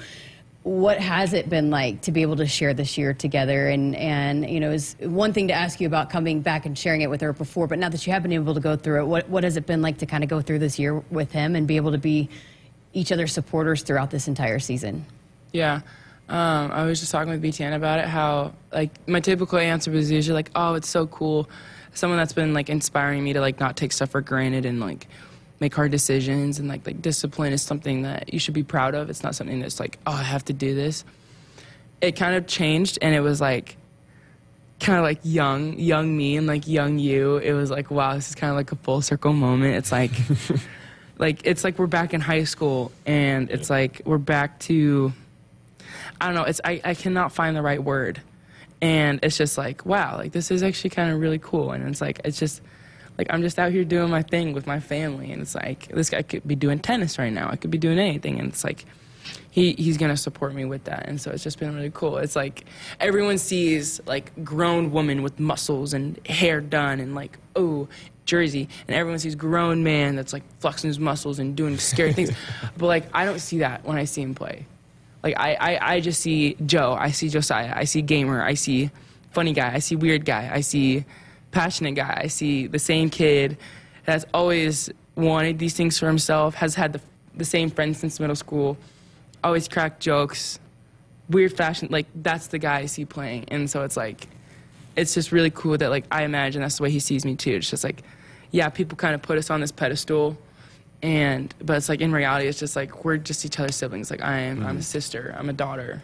What 0.63 0.99
has 0.99 1.33
it 1.33 1.49
been 1.49 1.71
like 1.71 2.01
to 2.01 2.11
be 2.11 2.21
able 2.21 2.35
to 2.35 2.45
share 2.45 2.73
this 2.73 2.97
year 2.97 3.13
together? 3.13 3.67
And, 3.67 3.95
and 3.95 4.47
you 4.47 4.59
know, 4.59 4.71
is 4.71 4.95
one 4.99 5.33
thing 5.33 5.47
to 5.47 5.53
ask 5.53 5.81
you 5.81 5.87
about 5.87 6.11
coming 6.11 6.41
back 6.41 6.67
and 6.67 6.77
sharing 6.77 7.01
it 7.01 7.09
with 7.09 7.21
her 7.21 7.33
before, 7.33 7.65
but 7.67 7.79
now 7.79 7.89
that 7.89 8.05
you 8.05 8.13
have 8.13 8.21
been 8.21 8.31
able 8.31 8.53
to 8.53 8.59
go 8.59 8.75
through 8.75 9.01
it, 9.01 9.05
what, 9.05 9.27
what 9.27 9.43
has 9.43 9.57
it 9.57 9.65
been 9.65 9.81
like 9.81 9.97
to 9.99 10.05
kind 10.05 10.23
of 10.23 10.29
go 10.29 10.39
through 10.39 10.59
this 10.59 10.77
year 10.77 10.99
with 11.09 11.31
him 11.31 11.55
and 11.55 11.67
be 11.67 11.77
able 11.77 11.91
to 11.91 11.97
be 11.97 12.29
each 12.93 13.11
other's 13.11 13.33
supporters 13.33 13.81
throughout 13.81 14.11
this 14.11 14.27
entire 14.27 14.59
season? 14.59 15.05
Yeah. 15.51 15.81
Um, 16.29 16.71
I 16.71 16.85
was 16.85 16.99
just 16.99 17.11
talking 17.11 17.31
with 17.31 17.41
BTN 17.41 17.75
about 17.75 17.99
it, 17.99 18.05
how, 18.05 18.53
like, 18.71 18.91
my 19.07 19.19
typical 19.19 19.57
answer 19.57 19.91
was 19.91 20.09
usually, 20.09 20.35
like, 20.35 20.51
oh, 20.55 20.75
it's 20.75 20.87
so 20.87 21.07
cool. 21.07 21.49
Someone 21.93 22.17
that's 22.17 22.31
been, 22.31 22.53
like, 22.53 22.69
inspiring 22.69 23.21
me 23.23 23.33
to, 23.33 23.41
like, 23.41 23.59
not 23.59 23.75
take 23.75 23.91
stuff 23.91 24.11
for 24.11 24.21
granted 24.21 24.65
and, 24.65 24.79
like, 24.79 25.07
make 25.61 25.73
hard 25.73 25.91
decisions. 25.91 26.59
And, 26.59 26.67
like, 26.67 26.85
like 26.85 27.01
discipline 27.01 27.53
is 27.53 27.61
something 27.61 28.01
that 28.01 28.33
you 28.33 28.39
should 28.39 28.53
be 28.53 28.63
proud 28.63 28.95
of. 28.95 29.09
It's 29.09 29.23
not 29.23 29.35
something 29.35 29.59
that's, 29.59 29.79
like, 29.79 29.97
oh, 30.05 30.11
I 30.11 30.23
have 30.23 30.43
to 30.45 30.53
do 30.53 30.75
this. 30.75 31.05
It 32.01 32.17
kind 32.17 32.35
of 32.35 32.47
changed, 32.47 32.99
and 33.01 33.15
it 33.15 33.21
was, 33.21 33.39
like, 33.39 33.77
kind 34.79 34.97
of 34.97 35.03
like 35.03 35.19
young, 35.23 35.77
young 35.77 36.17
me 36.17 36.35
and, 36.35 36.47
like, 36.47 36.67
young 36.67 36.99
you. 36.99 37.37
It 37.37 37.53
was, 37.53 37.71
like, 37.71 37.89
wow, 37.89 38.15
this 38.15 38.29
is 38.29 38.35
kind 38.35 38.51
of 38.51 38.57
like 38.57 38.71
a 38.73 38.75
full 38.75 39.01
circle 39.01 39.31
moment. 39.31 39.75
It's, 39.75 39.91
like, 39.91 40.11
like, 41.17 41.45
it's 41.45 41.63
like 41.63 41.79
we're 41.79 41.87
back 41.87 42.13
in 42.13 42.19
high 42.19 42.43
school, 42.43 42.91
and 43.05 43.49
it's, 43.49 43.69
like, 43.69 44.01
we're 44.03 44.17
back 44.17 44.59
to 44.61 45.13
I 46.21 46.27
don't 46.27 46.35
know. 46.35 46.43
It's 46.43 46.61
I, 46.63 46.79
I 46.83 46.93
cannot 46.93 47.31
find 47.31 47.55
the 47.55 47.63
right 47.63 47.83
word, 47.83 48.21
and 48.79 49.19
it's 49.23 49.37
just 49.37 49.57
like 49.57 49.87
wow, 49.87 50.17
like 50.17 50.31
this 50.31 50.51
is 50.51 50.61
actually 50.61 50.91
kind 50.91 51.11
of 51.11 51.19
really 51.19 51.39
cool, 51.39 51.71
and 51.71 51.87
it's 51.87 51.99
like 51.99 52.21
it's 52.23 52.37
just 52.37 52.61
like 53.21 53.31
I'm 53.31 53.43
just 53.43 53.59
out 53.59 53.71
here 53.71 53.83
doing 53.83 54.09
my 54.09 54.23
thing 54.23 54.51
with 54.51 54.65
my 54.65 54.79
family, 54.79 55.31
and 55.31 55.43
it's 55.43 55.53
like 55.53 55.87
this 55.89 56.09
guy 56.09 56.23
could 56.23 56.47
be 56.47 56.55
doing 56.55 56.79
tennis 56.79 57.19
right 57.19 57.31
now. 57.31 57.51
I 57.51 57.55
could 57.55 57.69
be 57.69 57.77
doing 57.77 57.99
anything, 57.99 58.39
and 58.39 58.49
it's 58.49 58.63
like 58.63 58.83
he 59.51 59.73
he's 59.73 59.97
gonna 59.97 60.17
support 60.17 60.55
me 60.55 60.65
with 60.65 60.85
that, 60.85 61.07
and 61.07 61.21
so 61.21 61.29
it's 61.29 61.43
just 61.43 61.59
been 61.59 61.75
really 61.75 61.91
cool. 61.93 62.17
It's 62.17 62.35
like 62.35 62.65
everyone 62.99 63.37
sees 63.37 64.01
like 64.07 64.43
grown 64.43 64.91
woman 64.91 65.21
with 65.21 65.39
muscles 65.39 65.93
and 65.93 66.19
hair 66.25 66.61
done, 66.61 66.99
and 66.99 67.13
like 67.13 67.37
oh 67.55 67.87
jersey, 68.25 68.67
and 68.87 68.95
everyone 68.95 69.19
sees 69.19 69.35
grown 69.35 69.83
man 69.83 70.15
that's 70.15 70.33
like 70.33 70.43
flexing 70.59 70.87
his 70.87 70.97
muscles 70.97 71.37
and 71.37 71.55
doing 71.55 71.77
scary 71.77 72.13
things, 72.13 72.31
but 72.77 72.87
like 72.87 73.05
I 73.13 73.23
don't 73.23 73.39
see 73.39 73.59
that 73.59 73.85
when 73.85 73.97
I 73.97 74.05
see 74.05 74.23
him 74.23 74.33
play. 74.33 74.65
Like 75.21 75.35
I, 75.37 75.53
I, 75.53 75.93
I 75.93 75.99
just 75.99 76.21
see 76.21 76.55
Joe, 76.65 76.97
I 76.99 77.11
see 77.11 77.29
Josiah, 77.29 77.73
I 77.75 77.83
see 77.83 78.01
gamer, 78.01 78.41
I 78.41 78.55
see 78.55 78.89
funny 79.29 79.53
guy, 79.53 79.75
I 79.75 79.77
see 79.77 79.95
weird 79.95 80.25
guy, 80.25 80.49
I 80.51 80.61
see 80.61 81.05
passionate 81.51 81.95
guy, 81.95 82.21
I 82.23 82.27
see 82.27 82.67
the 82.67 82.79
same 82.79 83.09
kid 83.09 83.57
that's 84.05 84.25
always 84.33 84.89
wanted 85.15 85.59
these 85.59 85.73
things 85.73 85.99
for 85.99 86.07
himself, 86.07 86.55
has 86.55 86.75
had 86.75 86.93
the, 86.93 87.01
the 87.35 87.45
same 87.45 87.69
friends 87.69 87.99
since 87.99 88.19
middle 88.19 88.35
school, 88.35 88.77
always 89.43 89.67
crack 89.67 89.99
jokes, 89.99 90.59
weird 91.29 91.55
fashion. 91.55 91.87
Like 91.91 92.07
that's 92.15 92.47
the 92.47 92.59
guy 92.59 92.79
I 92.79 92.85
see 92.85 93.05
playing, 93.05 93.45
and 93.49 93.69
so 93.69 93.83
it's 93.83 93.97
like, 93.97 94.27
it's 94.95 95.13
just 95.13 95.31
really 95.31 95.51
cool 95.51 95.77
that 95.77 95.89
like 95.89 96.05
I 96.11 96.23
imagine 96.23 96.61
that's 96.61 96.77
the 96.77 96.83
way 96.83 96.91
he 96.91 96.99
sees 96.99 97.25
me 97.25 97.35
too. 97.35 97.55
It's 97.55 97.69
just 97.69 97.83
like, 97.83 98.03
yeah, 98.51 98.69
people 98.69 98.97
kind 98.97 99.15
of 99.15 99.21
put 99.21 99.37
us 99.37 99.49
on 99.49 99.61
this 99.61 99.71
pedestal 99.71 100.37
and 101.03 101.53
but 101.61 101.77
it's 101.77 101.89
like 101.89 102.01
in 102.01 102.11
reality 102.11 102.47
it's 102.47 102.59
just 102.59 102.75
like 102.75 103.03
we're 103.03 103.17
just 103.17 103.45
each 103.45 103.59
other's 103.59 103.75
siblings 103.75 104.11
like 104.11 104.21
i 104.21 104.37
am 104.37 104.59
i'm 104.59 104.63
a 104.63 104.69
mm-hmm. 104.69 104.81
sister 104.81 105.35
i'm 105.37 105.49
a 105.49 105.53
daughter 105.53 106.01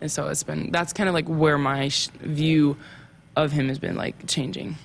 and 0.00 0.10
so 0.10 0.28
it's 0.28 0.42
been 0.42 0.70
that's 0.70 0.92
kind 0.92 1.08
of 1.08 1.14
like 1.14 1.26
where 1.26 1.56
my 1.56 1.88
sh- 1.88 2.08
view 2.20 2.76
of 3.36 3.52
him 3.52 3.68
has 3.68 3.78
been 3.78 3.96
like 3.96 4.26
changing 4.26 4.76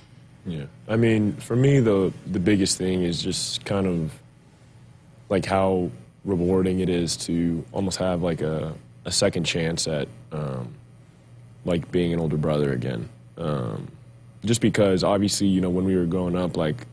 Yeah. 0.46 0.64
I 0.88 0.96
mean, 0.96 1.34
for 1.34 1.56
me, 1.56 1.80
the 1.80 2.12
the 2.26 2.40
biggest 2.40 2.78
thing 2.78 3.02
is 3.02 3.22
just 3.22 3.64
kind 3.64 3.86
of 3.86 4.12
like 5.28 5.46
how 5.46 5.90
rewarding 6.24 6.80
it 6.80 6.88
is 6.88 7.16
to 7.16 7.64
almost 7.72 7.98
have 7.98 8.22
like 8.22 8.42
a, 8.42 8.74
a 9.04 9.10
second 9.10 9.44
chance 9.44 9.88
at 9.88 10.08
um, 10.30 10.74
like 11.64 11.90
being 11.90 12.12
an 12.12 12.20
older 12.20 12.36
brother 12.36 12.72
again. 12.72 13.08
Um, 13.38 13.88
just 14.44 14.60
because 14.60 15.04
obviously, 15.04 15.46
you 15.46 15.60
know, 15.60 15.70
when 15.70 15.84
we 15.84 15.96
were 15.96 16.06
growing 16.06 16.36
up, 16.36 16.56
like 16.56 16.86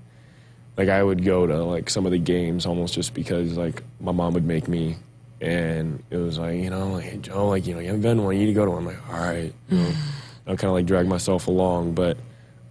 like 0.78 0.90
I 0.90 1.04
would 1.04 1.26
go 1.26 1.46
to 1.46 1.64
like 1.64 1.90
some 1.90 2.06
of 2.06 2.12
the 2.12 2.20
games 2.20 2.66
almost 2.66 2.94
just 2.94 3.14
because 3.14 3.58
like 3.58 3.84
my 4.00 4.12
mom 4.14 4.34
would 4.34 4.46
make 4.46 4.68
me 4.68 4.96
and 5.42 6.04
it 6.10 6.18
was 6.18 6.38
like, 6.38 6.56
you 6.56 6.70
know, 6.70 6.94
like 6.94 7.22
Joe, 7.22 7.50
like, 7.50 7.66
you 7.66 7.74
know, 7.74 7.80
you 7.80 7.88
haven't 7.88 8.02
been 8.02 8.18
to 8.18 8.24
one, 8.24 8.36
you 8.36 8.42
need 8.42 8.48
to 8.48 8.54
go 8.54 8.66
to 8.66 8.72
one. 8.72 8.80
I'm 8.80 8.86
like, 8.86 9.10
all 9.10 9.20
right. 9.20 9.54
You 9.70 9.78
know, 9.78 9.92
I 10.50 10.56
kind 10.56 10.70
of 10.70 10.74
like 10.74 10.88
drag 10.88 11.08
myself 11.08 11.48
along, 11.48 11.94
but 11.94 12.18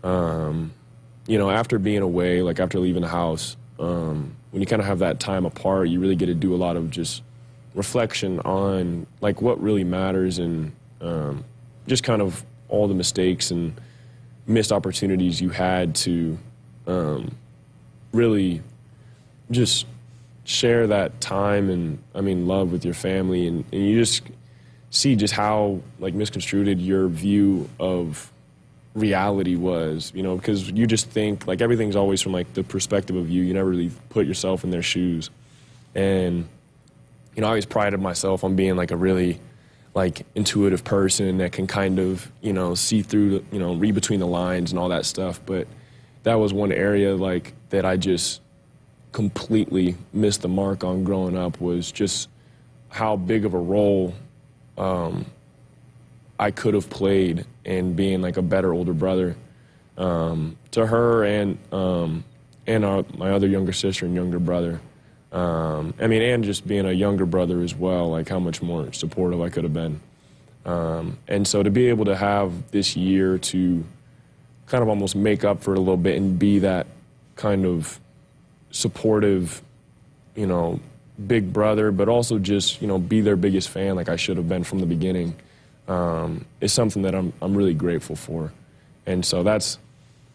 um, 0.03 0.73
you 1.29 1.39
know, 1.39 1.49
after 1.49 1.79
being 1.79 2.03
away, 2.03 2.43
like 2.43 2.59
after 2.59 2.81
leaving 2.81 3.03
the 3.03 3.09
house, 3.09 3.57
um, 3.79 4.35
when 4.51 4.61
you 4.61 4.67
kind 4.67 4.83
of 4.83 4.87
have 4.87 4.99
that 4.99 5.21
time 5.21 5.47
apart, 5.47 5.89
you 5.89 6.01
really 6.01 6.17
get 6.17 6.27
to 6.27 6.35
do 6.35 6.55
a 6.55 6.57
lot 6.57 6.77
of 6.77 6.91
just 6.91 7.23
reflection 7.75 8.41
on 8.41 9.07
like 9.21 9.41
what 9.41 9.63
really 9.63 9.85
matters 9.85 10.39
and 10.39 10.73
um, 11.01 11.45
just 11.87 12.03
kind 12.03 12.21
of 12.21 12.45
all 12.69 12.89
the 12.89 12.95
mistakes 12.95 13.53
and 13.53 13.81
missed 14.49 14.73
opportunities 14.73 15.41
you 15.41 15.51
had 15.51 15.95
to 15.95 16.37
um, 16.89 17.31
really 18.13 18.61
just 19.53 19.87
share 20.45 20.89
that 20.89 21.21
time 21.21 21.71
and 21.71 22.03
I 22.15 22.23
mean 22.23 22.49
love 22.49 22.73
with 22.73 22.85
your 22.85 22.95
family 22.95 23.47
and, 23.47 23.65
and 23.71 23.87
you 23.87 24.01
just 24.01 24.23
see 24.91 25.17
just 25.17 25.35
how 25.35 25.81
like 25.99 26.15
misconstrued 26.15 26.81
your 26.81 27.09
view 27.09 27.69
of 27.79 28.33
reality 28.95 29.57
was, 29.57 30.13
you 30.15 30.23
know, 30.23 30.37
because 30.37 30.71
you 30.71 30.87
just 30.87 31.09
think 31.09 31.47
like 31.47 31.61
everything's 31.61 31.97
always 31.97 32.21
from 32.21 32.33
like 32.33 32.53
the 32.55 32.65
perspective 32.65 33.17
of 33.17 33.29
you. 33.29 33.43
You 33.43 33.55
never 33.55 33.69
really 33.69 33.91
put 34.09 34.27
yourself 34.27 34.65
in 34.65 34.71
their 34.71 34.83
shoes. 34.83 35.31
And 35.95 36.49
you 37.35 37.43
know, 37.43 37.47
I 37.47 37.51
always 37.51 37.67
prided 37.67 38.01
myself 38.01 38.43
on 38.43 38.57
being 38.57 38.77
like 38.77 38.91
a 38.91 38.97
really 38.97 39.41
like 39.95 40.27
intuitive 40.35 40.85
person 40.85 41.39
that 41.39 41.53
can 41.53 41.67
kind 41.67 41.99
of, 41.99 42.31
you 42.41 42.53
know, 42.53 42.75
see 42.75 43.03
through, 43.03 43.45
you 43.53 43.59
know, 43.59 43.75
read 43.75 43.95
between 43.95 44.21
the 44.21 44.27
lines 44.27 44.71
and 44.71 44.79
all 44.79 44.89
that 44.89 45.07
stuff, 45.07 45.41
but 45.47 45.67
that 46.25 46.35
was 46.35 46.53
one 46.53 46.73
area 46.73 47.15
like 47.15 47.55
that 47.71 47.85
I 47.85 47.97
just 47.97 48.41
completely 49.13 49.97
missed 50.13 50.43
the 50.43 50.49
mark 50.49 50.85
on 50.85 51.05
growing 51.05 51.37
up 51.37 51.61
was 51.61 51.91
just 51.91 52.29
how 52.91 53.17
big 53.17 53.45
of 53.45 53.55
a 53.55 53.59
role 53.59 54.15
um, 54.79 55.27
I 56.39 56.51
could 56.51 56.75
have 56.75 56.89
played 56.89 57.45
in 57.65 57.95
being 57.95 58.23
like 58.23 58.37
a 58.37 58.43
better 58.43 58.73
older 58.73 58.93
brother 58.93 59.37
um, 59.97 60.57
to 60.71 60.87
her 60.87 61.25
and 61.25 61.59
um, 61.73 62.25
and 62.67 62.85
uh, 62.85 63.03
my 63.17 63.31
other 63.31 63.49
younger 63.49 63.73
sister 63.73 64.07
and 64.07 64.15
younger 64.15 64.39
brother. 64.39 64.81
Um, 65.33 65.93
I 66.01 66.07
mean, 66.07 66.23
and 66.23 66.45
just 66.45 66.67
being 66.67 66.87
a 66.87 66.93
younger 66.93 67.27
brother 67.27 67.61
as 67.61 67.75
well, 67.75 68.11
like 68.11 68.29
how 68.29 68.39
much 68.39 68.63
more 68.63 68.93
supportive 68.93 69.41
I 69.43 69.51
could 69.51 69.65
have 69.65 69.75
been. 69.75 70.01
Um, 70.65 71.19
and 71.27 71.47
so 71.47 71.63
to 71.63 71.71
be 71.71 71.89
able 71.89 72.05
to 72.07 72.17
have 72.17 72.71
this 72.71 72.97
year 72.97 73.39
to 73.39 73.85
kind 74.67 74.83
of 74.83 74.89
almost 74.89 75.17
make 75.17 75.45
up 75.45 75.63
for 75.63 75.73
it 75.75 75.79
a 75.79 75.81
little 75.81 75.97
bit 75.97 76.17
and 76.17 76.39
be 76.39 76.61
that 76.61 76.87
kind 77.37 77.65
of 77.67 77.99
supportive, 78.71 79.63
you 80.35 80.47
know, 80.47 80.81
big 81.27 81.53
brother, 81.53 81.91
but 81.91 82.09
also 82.09 82.39
just, 82.39 82.81
you 82.81 82.89
know, 82.89 82.99
be 82.99 83.21
their 83.21 83.37
biggest 83.37 83.69
fan 83.69 83.97
like 83.97 84.09
I 84.09 84.17
should 84.17 84.37
have 84.37 84.49
been 84.49 84.65
from 84.65 84.79
the 84.79 84.87
beginning 84.87 85.35
um, 85.89 86.45
is 86.61 86.73
something 86.73 87.03
that 87.03 87.15
I'm, 87.15 87.33
I'm 87.43 87.57
really 87.57 87.75
grateful 87.75 88.17
for. 88.17 88.53
And 89.07 89.25
so 89.25 89.43
that's, 89.43 89.79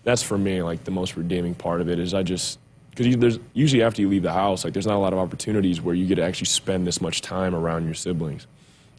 that's 0.04 0.24
for 0.24 0.38
me, 0.38 0.62
like 0.62 0.84
the 0.84 0.92
most 0.92 1.16
redeeming 1.16 1.56
part 1.56 1.80
of 1.80 1.90
it 1.90 2.00
is 2.00 2.14
I 2.14 2.24
just, 2.24 2.60
because 2.90 3.16
there's 3.18 3.40
usually 3.54 3.82
after 3.82 4.02
you 4.02 4.10
leave 4.10 4.24
the 4.24 4.34
house, 4.34 4.64
like 4.64 4.74
there's 4.74 4.86
not 4.86 4.96
a 4.96 5.00
lot 5.00 5.14
of 5.14 5.20
opportunities 5.20 5.82
where 5.82 5.96
you 5.96 6.06
get 6.06 6.16
to 6.16 6.24
actually 6.24 6.48
spend 6.48 6.86
this 6.86 7.02
much 7.02 7.22
time 7.22 7.56
around 7.56 7.86
your 7.86 7.94
siblings. 7.94 8.46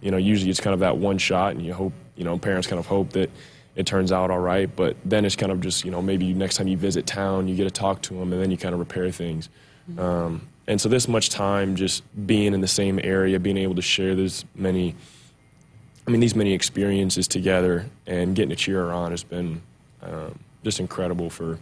You 0.00 0.10
know, 0.10 0.16
usually 0.16 0.50
it's 0.50 0.60
kind 0.60 0.74
of 0.74 0.80
that 0.80 0.96
one 0.96 1.18
shot, 1.18 1.54
and 1.54 1.64
you 1.64 1.72
hope, 1.72 1.92
you 2.16 2.24
know, 2.24 2.36
parents 2.38 2.66
kind 2.66 2.78
of 2.78 2.86
hope 2.86 3.10
that 3.10 3.30
it 3.76 3.86
turns 3.86 4.12
out 4.12 4.30
all 4.30 4.40
right. 4.40 4.74
But 4.74 4.96
then 5.04 5.24
it's 5.24 5.36
kind 5.36 5.52
of 5.52 5.60
just, 5.60 5.84
you 5.84 5.90
know, 5.90 6.02
maybe 6.02 6.34
next 6.34 6.56
time 6.56 6.66
you 6.66 6.76
visit 6.76 7.06
town, 7.06 7.48
you 7.48 7.54
get 7.54 7.64
to 7.64 7.70
talk 7.70 8.02
to 8.02 8.14
them, 8.14 8.32
and 8.32 8.42
then 8.42 8.50
you 8.50 8.56
kind 8.56 8.74
of 8.74 8.80
repair 8.80 9.10
things. 9.10 9.48
Um, 9.96 10.48
and 10.66 10.80
so 10.80 10.88
this 10.88 11.08
much 11.08 11.28
time 11.30 11.76
just 11.76 12.02
being 12.26 12.54
in 12.54 12.60
the 12.60 12.68
same 12.68 12.98
area, 13.02 13.38
being 13.38 13.56
able 13.58 13.74
to 13.74 13.82
share 13.82 14.14
this 14.14 14.44
many, 14.54 14.94
I 16.06 16.10
mean, 16.10 16.20
these 16.20 16.34
many 16.34 16.52
experiences 16.52 17.28
together 17.28 17.86
and 18.06 18.34
getting 18.34 18.50
to 18.50 18.56
cheer 18.56 18.84
her 18.86 18.92
on 18.92 19.10
has 19.10 19.22
been 19.24 19.60
um, 20.02 20.38
just 20.62 20.80
incredible 20.80 21.30
for 21.30 21.58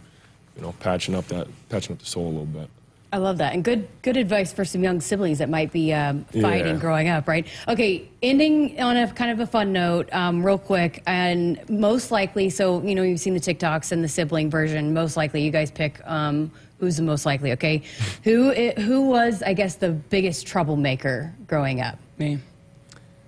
you 0.55 0.61
know, 0.61 0.73
patching 0.79 1.15
up 1.15 1.25
that 1.27 1.47
patching 1.69 1.93
up 1.93 1.99
the 1.99 2.05
soul 2.05 2.27
a 2.27 2.29
little 2.29 2.45
bit. 2.45 2.69
I 3.11 3.17
love 3.17 3.37
that, 3.39 3.53
and 3.53 3.63
good 3.63 3.87
good 4.01 4.17
advice 4.17 4.51
for 4.53 4.65
some 4.65 4.83
young 4.83 4.99
siblings 5.01 5.37
that 5.39 5.49
might 5.49 5.71
be 5.71 5.93
um, 5.93 6.25
fighting 6.25 6.75
Yeah. 6.75 6.79
growing 6.81 7.09
up, 7.09 7.27
right? 7.27 7.45
Okay, 7.67 8.07
ending 8.23 8.79
on 8.81 8.97
a 8.97 9.11
kind 9.11 9.29
of 9.31 9.39
a 9.39 9.45
fun 9.47 9.71
note, 9.71 10.09
um, 10.13 10.43
real 10.43 10.57
quick, 10.57 11.03
and 11.05 11.59
most 11.69 12.09
likely, 12.11 12.49
so 12.49 12.81
you 12.83 12.95
know, 12.95 13.03
you've 13.03 13.19
seen 13.19 13.33
the 13.35 13.39
TikToks 13.39 13.91
and 13.91 14.03
the 14.03 14.07
sibling 14.07 14.49
version. 14.49 14.93
Most 14.93 15.15
likely, 15.17 15.41
you 15.43 15.51
guys 15.51 15.69
pick 15.69 16.01
um, 16.05 16.51
who's 16.83 16.97
the 16.97 17.03
most 17.03 17.25
likely. 17.25 17.53
Okay, 17.53 17.81
who 18.23 18.51
i- 18.51 18.73
who 18.79 19.01
was, 19.07 19.41
I 19.41 19.53
guess, 19.53 19.75
the 19.75 19.89
biggest 19.91 20.45
troublemaker 20.45 21.33
growing 21.47 21.79
up? 21.81 21.97
Me. 22.17 22.39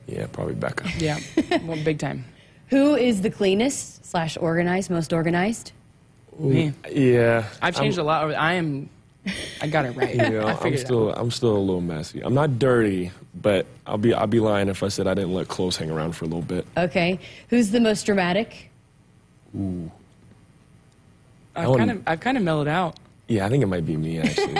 Yeah, 0.07 0.27
probably 0.31 0.55
Becca. 0.55 0.89
Yeah. 0.99 1.19
well, 1.65 1.81
big 1.83 1.97
time. 1.99 2.25
Who 2.69 2.95
is 2.95 3.21
the 3.21 3.29
cleanest 3.29 4.05
slash 4.05 4.37
organized, 4.37 4.89
most 4.89 5.13
organized? 5.13 5.71
Me. 6.39 6.73
Yeah, 6.91 7.45
I've 7.61 7.75
changed 7.75 7.97
I'm, 7.99 8.05
a 8.05 8.07
lot. 8.07 8.33
I 8.33 8.53
am. 8.53 8.89
I 9.61 9.67
got 9.67 9.85
it 9.85 9.91
right. 9.95 10.13
You 10.15 10.29
know, 10.29 10.41
I 10.47 10.51
I'm 10.51 10.57
figured 10.57 10.81
it 10.81 10.85
still 10.85 11.13
I'm 11.13 11.31
still 11.31 11.55
a 11.55 11.59
little 11.59 11.81
messy. 11.81 12.21
I'm 12.21 12.33
not 12.33 12.59
dirty, 12.59 13.11
but 13.41 13.65
I'll 13.87 13.97
be 13.99 14.13
I'll 14.13 14.27
be 14.27 14.39
lying 14.39 14.67
if 14.67 14.81
I 14.83 14.89
said 14.89 15.07
I 15.07 15.13
didn't 15.13 15.33
let 15.33 15.47
clothes 15.47 15.77
hang 15.77 15.89
around 15.91 16.13
for 16.13 16.25
a 16.25 16.27
little 16.27 16.41
bit. 16.43 16.65
Okay, 16.75 17.19
who's 17.49 17.69
the 17.71 17.79
most 17.79 18.05
dramatic? 18.05 18.69
Ooh. 19.57 19.89
I've 21.55 21.77
kind 21.77 21.91
of 21.91 22.03
I've 22.07 22.19
kind 22.19 22.37
of 22.37 22.43
mellowed 22.43 22.67
out. 22.67 22.97
Yeah, 23.27 23.45
I 23.45 23.49
think 23.49 23.63
it 23.63 23.67
might 23.67 23.85
be 23.85 23.97
me 23.97 24.19
actually. 24.19 24.53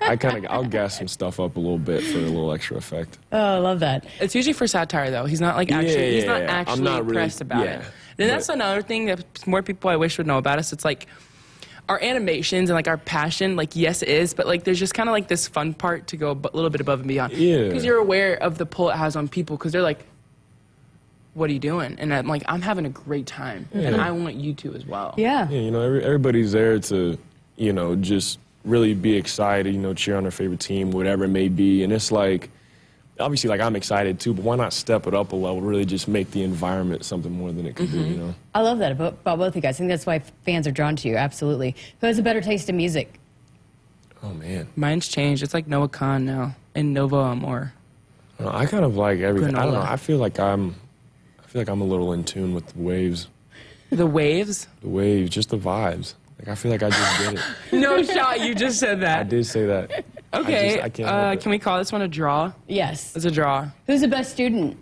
I 0.00 0.16
kind 0.16 0.44
of 0.44 0.50
I'll 0.50 0.64
gas 0.64 0.96
some 0.98 1.08
stuff 1.08 1.38
up 1.38 1.56
a 1.56 1.60
little 1.60 1.78
bit 1.78 2.02
for 2.02 2.18
a 2.18 2.22
little 2.22 2.52
extra 2.52 2.76
effect. 2.76 3.18
Oh, 3.30 3.38
I 3.56 3.58
love 3.58 3.80
that. 3.80 4.06
It's 4.20 4.34
usually 4.34 4.54
for 4.54 4.66
satire 4.66 5.10
though. 5.10 5.26
He's 5.26 5.40
not 5.40 5.56
like 5.56 5.70
actually 5.70 6.06
Yeah, 6.06 6.10
he's 6.12 6.24
not 6.24 6.40
yeah. 6.42 6.50
Actually 6.50 6.82
not 6.82 7.04
really- 7.06 7.30
about 7.40 7.64
yeah. 7.64 7.80
it. 7.80 7.84
Then 8.16 8.28
that's 8.28 8.48
another 8.48 8.82
thing 8.82 9.06
that 9.06 9.46
more 9.46 9.62
people 9.62 9.88
I 9.90 9.96
wish 9.96 10.18
would 10.18 10.26
know 10.26 10.38
about 10.38 10.58
us. 10.58 10.72
It's 10.72 10.84
like 10.84 11.06
our 11.88 12.02
animations 12.02 12.70
and 12.70 12.74
like 12.76 12.88
our 12.88 12.98
passion, 12.98 13.56
like 13.56 13.74
yes 13.76 14.02
it 14.02 14.08
is, 14.08 14.32
but 14.34 14.46
like 14.46 14.64
there's 14.64 14.78
just 14.78 14.94
kind 14.94 15.08
of 15.08 15.12
like 15.12 15.28
this 15.28 15.48
fun 15.48 15.74
part 15.74 16.06
to 16.08 16.16
go 16.16 16.30
a 16.32 16.54
little 16.54 16.70
bit 16.70 16.80
above 16.80 17.00
and 17.00 17.08
beyond. 17.08 17.32
Yeah. 17.34 17.64
Because 17.68 17.84
you're 17.84 17.98
aware 17.98 18.34
of 18.36 18.58
the 18.58 18.66
pull 18.66 18.90
it 18.90 18.96
has 18.96 19.16
on 19.16 19.28
people 19.28 19.56
because 19.56 19.72
they're 19.72 19.82
like, 19.82 20.04
what 21.34 21.48
are 21.48 21.52
you 21.52 21.58
doing? 21.58 21.96
And 21.98 22.12
I'm 22.12 22.26
like, 22.26 22.42
I'm 22.46 22.60
having 22.60 22.86
a 22.86 22.90
great 22.90 23.26
time, 23.26 23.68
and 23.72 24.00
I 24.00 24.10
want 24.10 24.34
you 24.34 24.52
to 24.54 24.74
as 24.74 24.84
well. 24.84 25.14
Yeah. 25.16 25.48
Yeah, 25.48 25.60
you 25.60 25.70
know, 25.70 25.80
every, 25.80 26.02
everybody's 26.04 26.50
there 26.52 26.78
to, 26.80 27.16
you 27.60 27.74
know, 27.74 27.94
just 27.94 28.38
really 28.64 28.94
be 28.94 29.14
excited, 29.16 29.74
you 29.74 29.80
know, 29.80 29.92
cheer 29.92 30.16
on 30.16 30.24
their 30.24 30.32
favorite 30.32 30.60
team, 30.60 30.90
whatever 30.90 31.24
it 31.24 31.28
may 31.28 31.48
be. 31.48 31.84
And 31.84 31.92
it's 31.92 32.10
like, 32.10 32.48
obviously, 33.18 33.48
like 33.50 33.60
I'm 33.60 33.76
excited 33.76 34.18
too, 34.18 34.32
but 34.32 34.44
why 34.44 34.56
not 34.56 34.72
step 34.72 35.06
it 35.06 35.14
up 35.14 35.32
a 35.32 35.36
level, 35.36 35.60
really 35.60 35.84
just 35.84 36.08
make 36.08 36.30
the 36.30 36.42
environment 36.42 37.04
something 37.04 37.30
more 37.30 37.52
than 37.52 37.66
it 37.66 37.76
could 37.76 37.92
be, 37.92 37.98
mm-hmm. 37.98 38.12
you 38.12 38.16
know? 38.16 38.34
I 38.54 38.62
love 38.62 38.78
that 38.78 38.92
about, 38.92 39.12
about 39.12 39.38
both 39.38 39.48
of 39.48 39.56
you 39.56 39.62
guys. 39.62 39.76
I 39.76 39.78
think 39.78 39.90
that's 39.90 40.06
why 40.06 40.20
fans 40.44 40.66
are 40.66 40.70
drawn 40.70 40.96
to 40.96 41.08
you. 41.08 41.16
Absolutely. 41.16 41.76
Who 42.00 42.06
has 42.06 42.18
a 42.18 42.22
better 42.22 42.40
taste 42.40 42.70
in 42.70 42.78
music? 42.78 43.20
Oh, 44.22 44.32
man. 44.32 44.66
Mine's 44.74 45.08
changed. 45.08 45.42
It's 45.42 45.54
like 45.54 45.66
Noah 45.66 45.88
Kahan 45.90 46.22
now 46.22 46.56
and 46.74 46.94
Novo 46.94 47.22
Amor. 47.22 47.74
I, 48.38 48.42
don't 48.42 48.52
know, 48.52 48.58
I 48.58 48.66
kind 48.66 48.84
of 48.86 48.96
like 48.96 49.20
everything. 49.20 49.54
I 49.54 49.64
don't 49.64 49.74
know. 49.74 49.82
I 49.82 49.96
feel 49.96 50.16
like 50.16 50.40
I'm, 50.40 50.74
I 51.38 51.46
feel 51.46 51.60
like 51.60 51.68
I'm 51.68 51.82
a 51.82 51.86
little 51.86 52.14
in 52.14 52.24
tune 52.24 52.54
with 52.54 52.68
the 52.68 52.78
waves, 52.78 53.28
The 53.90 54.06
waves. 54.06 54.66
the 54.80 54.88
waves, 54.88 55.30
just 55.30 55.50
the 55.50 55.58
vibes. 55.58 56.14
Like 56.40 56.48
I 56.48 56.54
feel 56.54 56.70
like 56.70 56.82
I 56.82 56.88
just 56.88 57.18
did 57.18 57.38
it. 57.38 57.42
no 57.78 58.02
shot. 58.02 58.40
You 58.40 58.54
just 58.54 58.78
said 58.78 59.02
that. 59.02 59.20
I 59.20 59.22
did 59.24 59.44
say 59.44 59.66
that. 59.66 60.04
Okay. 60.32 60.70
I, 60.70 60.72
just, 60.72 60.84
I 60.84 60.88
can't. 60.88 61.08
uh, 61.08 61.20
help 61.22 61.34
it. 61.34 61.42
can 61.42 61.50
we 61.50 61.58
call 61.58 61.76
this 61.76 61.92
one 61.92 62.00
a 62.00 62.08
draw? 62.08 62.50
Yes. 62.66 63.14
It's 63.14 63.26
a 63.26 63.30
draw. 63.30 63.68
Who's 63.86 64.00
the 64.00 64.08
best 64.08 64.32
student? 64.32 64.78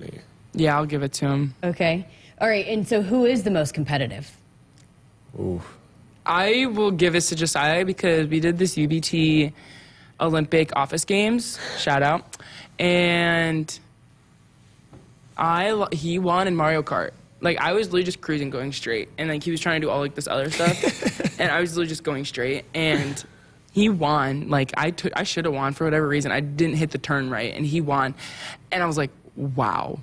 Man. 0.00 0.20
Yeah, 0.54 0.76
I'll 0.76 0.86
give 0.86 1.04
it 1.04 1.12
to 1.14 1.28
him. 1.28 1.54
Okay. 1.62 2.04
All 2.40 2.48
right. 2.48 2.66
And 2.66 2.88
so 2.88 3.02
who 3.02 3.24
is 3.24 3.44
the 3.44 3.52
most 3.52 3.72
competitive? 3.72 4.36
Ooh. 5.38 5.62
I 6.26 6.66
will 6.66 6.90
give 6.90 7.12
this 7.12 7.28
to 7.28 7.36
Josiah 7.36 7.84
because 7.84 8.26
we 8.26 8.40
did 8.40 8.58
this 8.58 8.74
UBT 8.74 9.52
Olympic 10.20 10.74
office 10.74 11.04
games. 11.04 11.58
Shout 11.78 12.02
out. 12.02 12.36
And 12.80 13.78
I 15.36 15.86
he 15.92 16.18
won 16.18 16.48
in 16.48 16.56
Mario 16.56 16.82
Kart. 16.82 17.12
Like 17.42 17.58
I 17.58 17.72
was 17.72 17.88
literally 17.88 18.04
just 18.04 18.20
cruising, 18.20 18.48
going 18.50 18.72
straight, 18.72 19.08
and 19.18 19.28
like 19.28 19.42
he 19.42 19.50
was 19.50 19.60
trying 19.60 19.80
to 19.80 19.86
do 19.86 19.90
all 19.90 19.98
like 20.00 20.14
this 20.14 20.26
other 20.28 20.48
stuff, 20.50 21.38
and 21.40 21.50
I 21.50 21.60
was 21.60 21.72
literally 21.72 21.88
just 21.88 22.04
going 22.04 22.24
straight, 22.24 22.64
and 22.72 23.22
he 23.72 23.88
won. 23.88 24.48
Like 24.48 24.72
I 24.76 24.90
took, 24.92 25.12
I 25.16 25.24
should 25.24 25.44
have 25.44 25.52
won 25.54 25.72
for 25.74 25.84
whatever 25.84 26.06
reason. 26.08 26.30
I 26.32 26.40
didn't 26.40 26.76
hit 26.76 26.92
the 26.92 26.98
turn 26.98 27.28
right, 27.30 27.52
and 27.54 27.66
he 27.66 27.80
won, 27.80 28.14
and 28.70 28.82
I 28.82 28.86
was 28.86 28.96
like, 28.96 29.10
wow, 29.36 29.98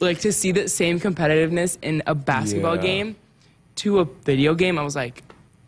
like 0.00 0.18
to 0.20 0.32
see 0.32 0.52
that 0.52 0.70
same 0.70 0.98
competitiveness 0.98 1.78
in 1.80 2.02
a 2.06 2.14
basketball 2.14 2.76
Yeah. 2.76 2.82
game 2.82 3.16
to 3.76 4.00
a 4.00 4.04
video 4.04 4.54
game. 4.54 4.78
I 4.78 4.82
was 4.82 4.96
like, 4.96 5.22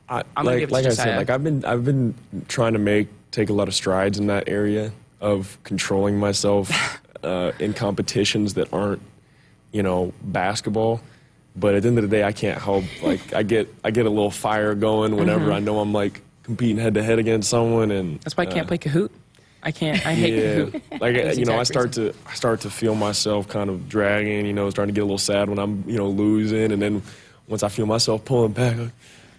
I, 0.09 0.19
I'm 0.37 0.45
gonna 0.45 0.51
like, 0.51 0.59
give 0.59 0.69
it 0.69 0.73
to 0.73 0.75
like 0.75 0.87
I 0.87 0.95
said, 0.95 1.17
like 1.17 1.31
I've 1.31 1.45
been 1.45 1.65
I've 1.65 1.85
been 1.85 2.15
trying 2.49 2.73
to 2.73 2.79
make 2.81 3.09
take 3.31 3.49
a 3.49 3.53
lot 3.53 3.69
of 3.69 3.75
strides 3.75 4.19
in 4.19 4.27
that 4.27 4.49
area 4.49 4.93
of 5.21 5.57
controlling 5.63 6.19
myself 6.19 7.01
uh, 7.23 7.53
in 7.61 7.73
competitions 7.73 8.55
that 8.55 8.71
aren't, 8.73 9.01
you 9.73 9.83
know, 9.83 10.13
basketball. 10.23 11.01
But 11.55 11.75
at 11.75 11.83
the 11.83 11.89
end 11.89 11.99
of 11.99 12.09
the 12.09 12.17
day, 12.17 12.25
I 12.25 12.33
can't 12.33 12.61
help 12.61 12.85
like 13.03 13.35
I 13.35 13.43
get 13.43 13.73
I 13.85 13.91
get 13.91 14.07
a 14.07 14.11
little 14.11 14.31
fire 14.31 14.75
going 14.75 15.17
whenever 15.17 15.47
Mm-hmm. 15.47 15.53
I 15.53 15.59
know 15.61 15.81
I'm 15.81 15.93
like 15.93 16.21
competing 16.45 16.79
head 16.79 16.95
to 16.95 17.03
head 17.03 17.19
against 17.19 17.51
someone, 17.51 17.91
and 17.91 18.21
That's 18.21 18.37
why 18.37 18.45
I 18.45 18.47
can't 18.47 18.67
uh, 18.67 18.69
play 18.69 18.79
Kahoot. 18.79 19.11
I 19.63 19.71
can't. 19.71 20.05
I 20.07 20.15
hate 20.15 20.35
yeah, 20.35 20.65
Kahoot. 20.65 20.83
like 21.01 21.15
That's 21.17 21.39
you 21.39 21.45
know, 21.45 21.57
I 21.57 21.61
exact 21.61 21.67
start 21.67 21.93
to 21.95 22.15
I 22.27 22.35
start 22.35 22.61
to 22.63 22.71
feel 22.71 22.95
myself 22.95 23.49
kind 23.49 23.69
of 23.69 23.89
dragging. 23.89 24.47
You 24.47 24.53
know, 24.55 24.71
starting 24.71 24.95
to 24.95 24.99
get 24.99 25.03
a 25.03 25.05
little 25.05 25.19
sad 25.19 25.49
when 25.49 25.59
I'm 25.59 25.85
you 25.87 25.99
know 25.99 26.09
losing, 26.09 26.73
and 26.73 26.81
then 26.81 27.03
once 27.49 27.63
I 27.63 27.69
feel 27.69 27.87
myself 27.87 28.25
pulling 28.25 28.53
back, 28.53 28.79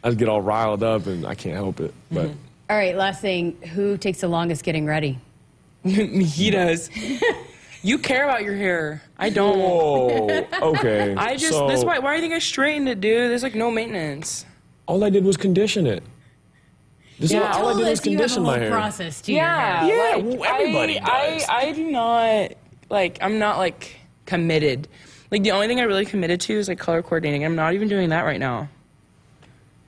I 0.03 0.09
just 0.09 0.19
get 0.19 0.29
all 0.29 0.41
riled 0.41 0.83
up, 0.83 1.07
and 1.07 1.25
I 1.25 1.33
can't 1.35 1.55
help 1.55 1.79
it. 1.79 1.93
But 2.11 2.27
Mm-hmm. 2.27 2.37
All 2.69 2.77
right. 2.77 2.95
Last 2.95 3.21
thing. 3.21 3.59
Who 3.73 3.97
takes 3.97 4.21
the 4.21 4.27
longest 4.27 4.63
getting 4.63 4.85
ready? 4.85 5.19
he 5.83 6.49
does. 6.49 6.89
you 7.83 7.97
care 7.99 8.23
about 8.23 8.43
your 8.43 8.55
hair. 8.55 9.01
I 9.17 9.29
don't. 9.29 9.59
whoa, 9.59 10.47
okay. 10.61 11.13
I 11.17 11.35
just. 11.35 11.53
so, 11.53 11.67
this 11.67 11.83
why. 11.83 11.99
Why 11.99 12.11
do 12.11 12.15
you 12.15 12.21
think 12.21 12.33
I 12.33 12.39
straightened 12.39 12.89
it, 12.89 12.99
dude? 13.01 13.29
There's 13.29 13.43
like 13.43 13.55
no 13.55 13.69
maintenance. 13.69 14.45
all 14.87 15.03
I 15.03 15.09
did 15.09 15.23
was 15.23 15.37
condition 15.37 15.85
it. 15.85 16.03
This 17.19 17.31
Yeah. 17.31 17.39
is 17.39 17.43
what, 17.43 17.55
all 17.55 17.67
I 17.67 17.73
did 17.77 17.77
was 17.77 17.79
you 17.79 17.85
have 17.87 17.99
a 17.99 18.01
condition 18.01 18.43
my 18.43 18.57
hair. 18.57 18.71
process 18.71 19.21
to 19.21 19.31
your 19.33 19.43
hair. 19.45 19.87
Yeah, 19.87 20.15
like, 20.15 20.49
everybody 20.49 20.99
I, 20.99 21.31
does. 21.37 21.45
I, 21.49 21.55
I 21.67 21.71
do 21.73 21.91
not 21.91 22.51
like. 22.89 23.17
I'm 23.21 23.37
not 23.39 23.57
like 23.57 23.97
committed. 24.25 24.87
Like 25.29 25.43
the 25.43 25.51
only 25.51 25.67
thing 25.67 25.79
I 25.79 25.83
really 25.83 26.05
committed 26.05 26.41
to 26.41 26.53
is 26.53 26.67
like 26.67 26.79
color 26.79 27.01
coordinating. 27.01 27.43
I'm 27.45 27.55
not 27.55 27.73
even 27.73 27.87
doing 27.87 28.09
that 28.09 28.21
right 28.21 28.39
now. 28.39 28.69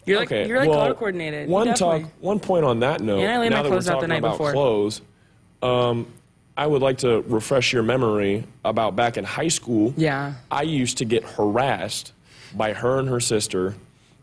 You're 0.05 0.19
like 0.19 0.27
Okay, 0.31 0.47
you're 0.47 0.59
like 0.59 0.69
well, 0.69 0.79
color 0.79 0.93
coordinated. 0.93 1.47
You 1.47 1.53
One 1.53 1.65
definitely- 1.67 2.03
talk, 2.03 2.11
one 2.19 2.39
point 2.39 2.63
on 2.65 2.79
that 2.81 3.01
note. 3.01 3.19
And 3.21 3.31
I 3.31 3.39
laid 3.39 3.49
now 3.49 3.57
my 3.57 3.63
that 3.63 3.69
we're 3.69 3.75
clothes 3.77 3.87
out 3.89 4.01
the 4.01 4.07
talking 4.07 4.09
night 4.09 4.17
about 4.19 4.31
before. 4.33 4.51
clothes, 4.53 5.01
um, 5.63 6.07
I 6.57 6.65
would 6.67 6.81
like 6.81 6.99
to 6.99 7.21
refresh 7.27 7.73
your 7.73 7.83
memory 7.83 8.45
about 8.63 8.95
back 8.95 9.17
in 9.17 9.23
high 9.25 9.49
school. 9.49 9.93
Yeah. 9.97 10.33
I 10.49 10.61
used 10.61 10.99
to 10.99 11.05
get 11.05 11.23
harassed 11.23 12.13
by 12.55 12.73
her 12.73 12.99
and 12.99 13.09
her 13.09 13.19
sister, 13.19 13.75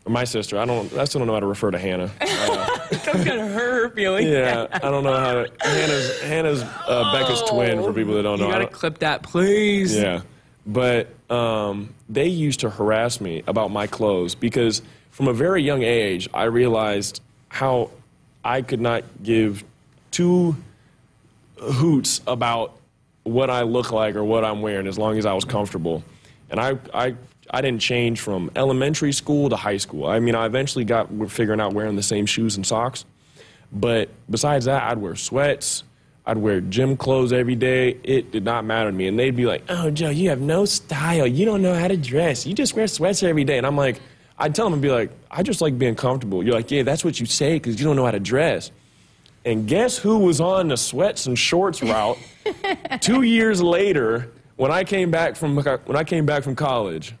my 0.07 0.23
sister. 0.23 0.57
I 0.57 0.65
don't. 0.65 0.91
I 0.97 1.05
still 1.05 1.19
don't 1.19 1.27
know 1.27 1.33
how 1.35 1.39
to 1.41 1.45
refer 1.47 1.71
to 1.71 1.79
Hannah. 1.79 2.11
Uh, 2.93 3.17
hurt 3.17 3.55
her 3.55 3.89
feelings. 3.89 4.29
yeah, 4.29 4.67
I 4.71 4.77
don't 4.79 5.03
know 5.03 5.15
how 5.17 5.33
to. 5.43 5.51
Hannah's 5.61 6.21
Hannah's 6.21 6.61
uh, 6.61 7.11
Becca's 7.11 7.41
twin. 7.49 7.81
For 7.81 7.91
people 7.93 8.13
that 8.15 8.23
don't 8.23 8.39
know, 8.39 8.45
You 8.45 8.51
I 8.51 8.53
gotta 8.55 8.65
don't- 8.65 8.73
clip 8.73 8.99
that, 8.99 9.23
please. 9.23 9.95
yeah. 9.97 10.21
But 10.67 11.07
um, 11.31 11.93
they 12.07 12.27
used 12.27 12.59
to 12.61 12.69
harass 12.69 13.19
me 13.19 13.41
about 13.47 13.71
my 13.71 13.87
clothes 13.87 14.35
because 14.35 14.81
from 15.11 15.27
a 15.27 15.33
very 15.33 15.63
young 15.63 15.81
age, 15.83 16.29
I 16.33 16.43
realized 16.43 17.21
how 17.49 17.89
I 18.43 18.61
could 18.61 18.81
not 18.81 19.03
give 19.23 19.63
two 20.11 20.55
hoots 21.59 22.21
about 22.27 22.77
what 23.23 23.49
I 23.49 23.61
look 23.63 23.91
like 23.91 24.15
or 24.15 24.23
what 24.23 24.43
I'm 24.43 24.61
wearing 24.61 24.87
as 24.87 24.97
long 24.97 25.17
as 25.17 25.25
I 25.25 25.33
was 25.33 25.45
comfortable. 25.45 26.03
And 26.49 26.59
I, 26.59 26.77
I, 26.93 27.15
I 27.49 27.61
didn't 27.61 27.81
change 27.81 28.19
from 28.19 28.51
elementary 28.55 29.13
school 29.13 29.49
to 29.49 29.55
high 29.55 29.77
school. 29.77 30.05
I 30.05 30.19
mean, 30.19 30.35
I 30.35 30.45
eventually 30.45 30.85
got 30.85 31.09
figuring 31.29 31.59
out 31.59 31.73
wearing 31.73 31.95
the 31.95 32.03
same 32.03 32.25
shoes 32.25 32.55
and 32.55 32.65
socks. 32.65 33.05
But 33.71 34.09
besides 34.29 34.65
that, 34.65 34.83
I'd 34.83 34.97
wear 34.99 35.15
sweats. 35.15 35.83
I'd 36.25 36.37
wear 36.37 36.61
gym 36.61 36.95
clothes 36.95 37.33
every 37.33 37.55
day. 37.55 37.97
It 38.03 38.31
did 38.31 38.45
not 38.45 38.63
matter 38.65 38.91
to 38.91 38.95
me. 38.95 39.07
And 39.07 39.19
they'd 39.19 39.35
be 39.35 39.45
like, 39.45 39.63
oh, 39.67 39.89
Joe, 39.89 40.09
you 40.09 40.29
have 40.29 40.39
no 40.39 40.65
style. 40.65 41.27
You 41.27 41.45
don't 41.45 41.61
know 41.61 41.73
how 41.73 41.87
to 41.87 41.97
dress. 41.97 42.45
You 42.45 42.53
just 42.53 42.75
wear 42.75 42.87
sweats 42.87 43.23
every 43.23 43.43
day. 43.43 43.57
And 43.57 43.67
I'm 43.67 43.75
like, 43.75 43.99
I'd 44.37 44.55
tell 44.55 44.65
them 44.65 44.73
and 44.73 44.81
be 44.81 44.89
like, 44.89 45.11
I 45.29 45.43
just 45.43 45.59
like 45.61 45.77
being 45.77 45.95
comfortable. 45.95 46.43
You're 46.43 46.55
like, 46.55 46.71
yeah, 46.71 46.83
that's 46.83 47.03
what 47.03 47.19
you 47.19 47.25
say 47.25 47.55
because 47.55 47.79
you 47.79 47.85
don't 47.85 47.95
know 47.95 48.05
how 48.05 48.11
to 48.11 48.19
dress. 48.19 48.71
And 49.45 49.67
guess 49.67 49.97
who 49.97 50.19
was 50.19 50.39
on 50.39 50.69
the 50.69 50.77
sweats 50.77 51.25
and 51.25 51.37
shorts 51.37 51.83
route 51.83 52.17
two 53.01 53.23
years 53.23 53.61
later 53.61 54.31
when 54.55 54.71
I 54.71 54.83
came 54.83 55.11
back 55.11 55.35
from 55.35 55.55
when 55.55 55.95
I 55.95 56.03
came 56.03 56.25
back 56.25 56.43
from 56.43 56.55
college? 56.55 57.13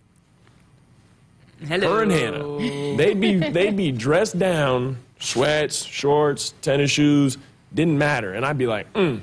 Hello. 1.67 1.95
Her 1.95 2.03
and 2.03 2.11
Hannah. 2.11 2.97
They'd 2.97 3.19
be 3.19 3.37
they'd 3.37 3.75
be 3.75 3.91
dressed 3.91 4.39
down, 4.39 4.97
sweats, 5.19 5.83
shorts, 5.83 6.53
tennis 6.61 6.91
shoes, 6.91 7.37
didn't 7.73 7.97
matter. 7.97 8.33
And 8.33 8.45
I'd 8.45 8.57
be 8.57 8.67
like, 8.67 8.91
mm, 8.93 9.19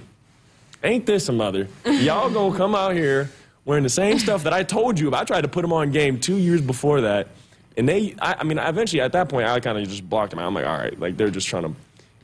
ain't 0.82 1.06
this 1.06 1.28
a 1.28 1.32
mother? 1.32 1.68
Y'all 1.86 2.30
gonna 2.30 2.56
come 2.56 2.74
out 2.74 2.94
here 2.94 3.30
wearing 3.64 3.84
the 3.84 3.90
same 3.90 4.18
stuff 4.18 4.42
that 4.44 4.52
I 4.52 4.62
told 4.62 4.98
you 4.98 5.08
about. 5.08 5.22
I 5.22 5.24
tried 5.24 5.42
to 5.42 5.48
put 5.48 5.62
them 5.62 5.72
on 5.72 5.90
game 5.90 6.18
two 6.18 6.36
years 6.36 6.60
before 6.60 7.02
that. 7.02 7.28
And 7.76 7.88
they, 7.88 8.14
I, 8.20 8.34
I 8.40 8.44
mean, 8.44 8.58
eventually 8.58 9.00
at 9.00 9.12
that 9.12 9.28
point, 9.28 9.46
I 9.46 9.60
kind 9.60 9.78
of 9.78 9.88
just 9.88 10.08
blocked 10.08 10.30
them 10.30 10.40
out. 10.40 10.46
I'm 10.46 10.54
like, 10.54 10.66
all 10.66 10.76
right, 10.76 10.98
like 10.98 11.16
they're 11.16 11.30
just 11.30 11.46
trying 11.46 11.62
to 11.62 11.74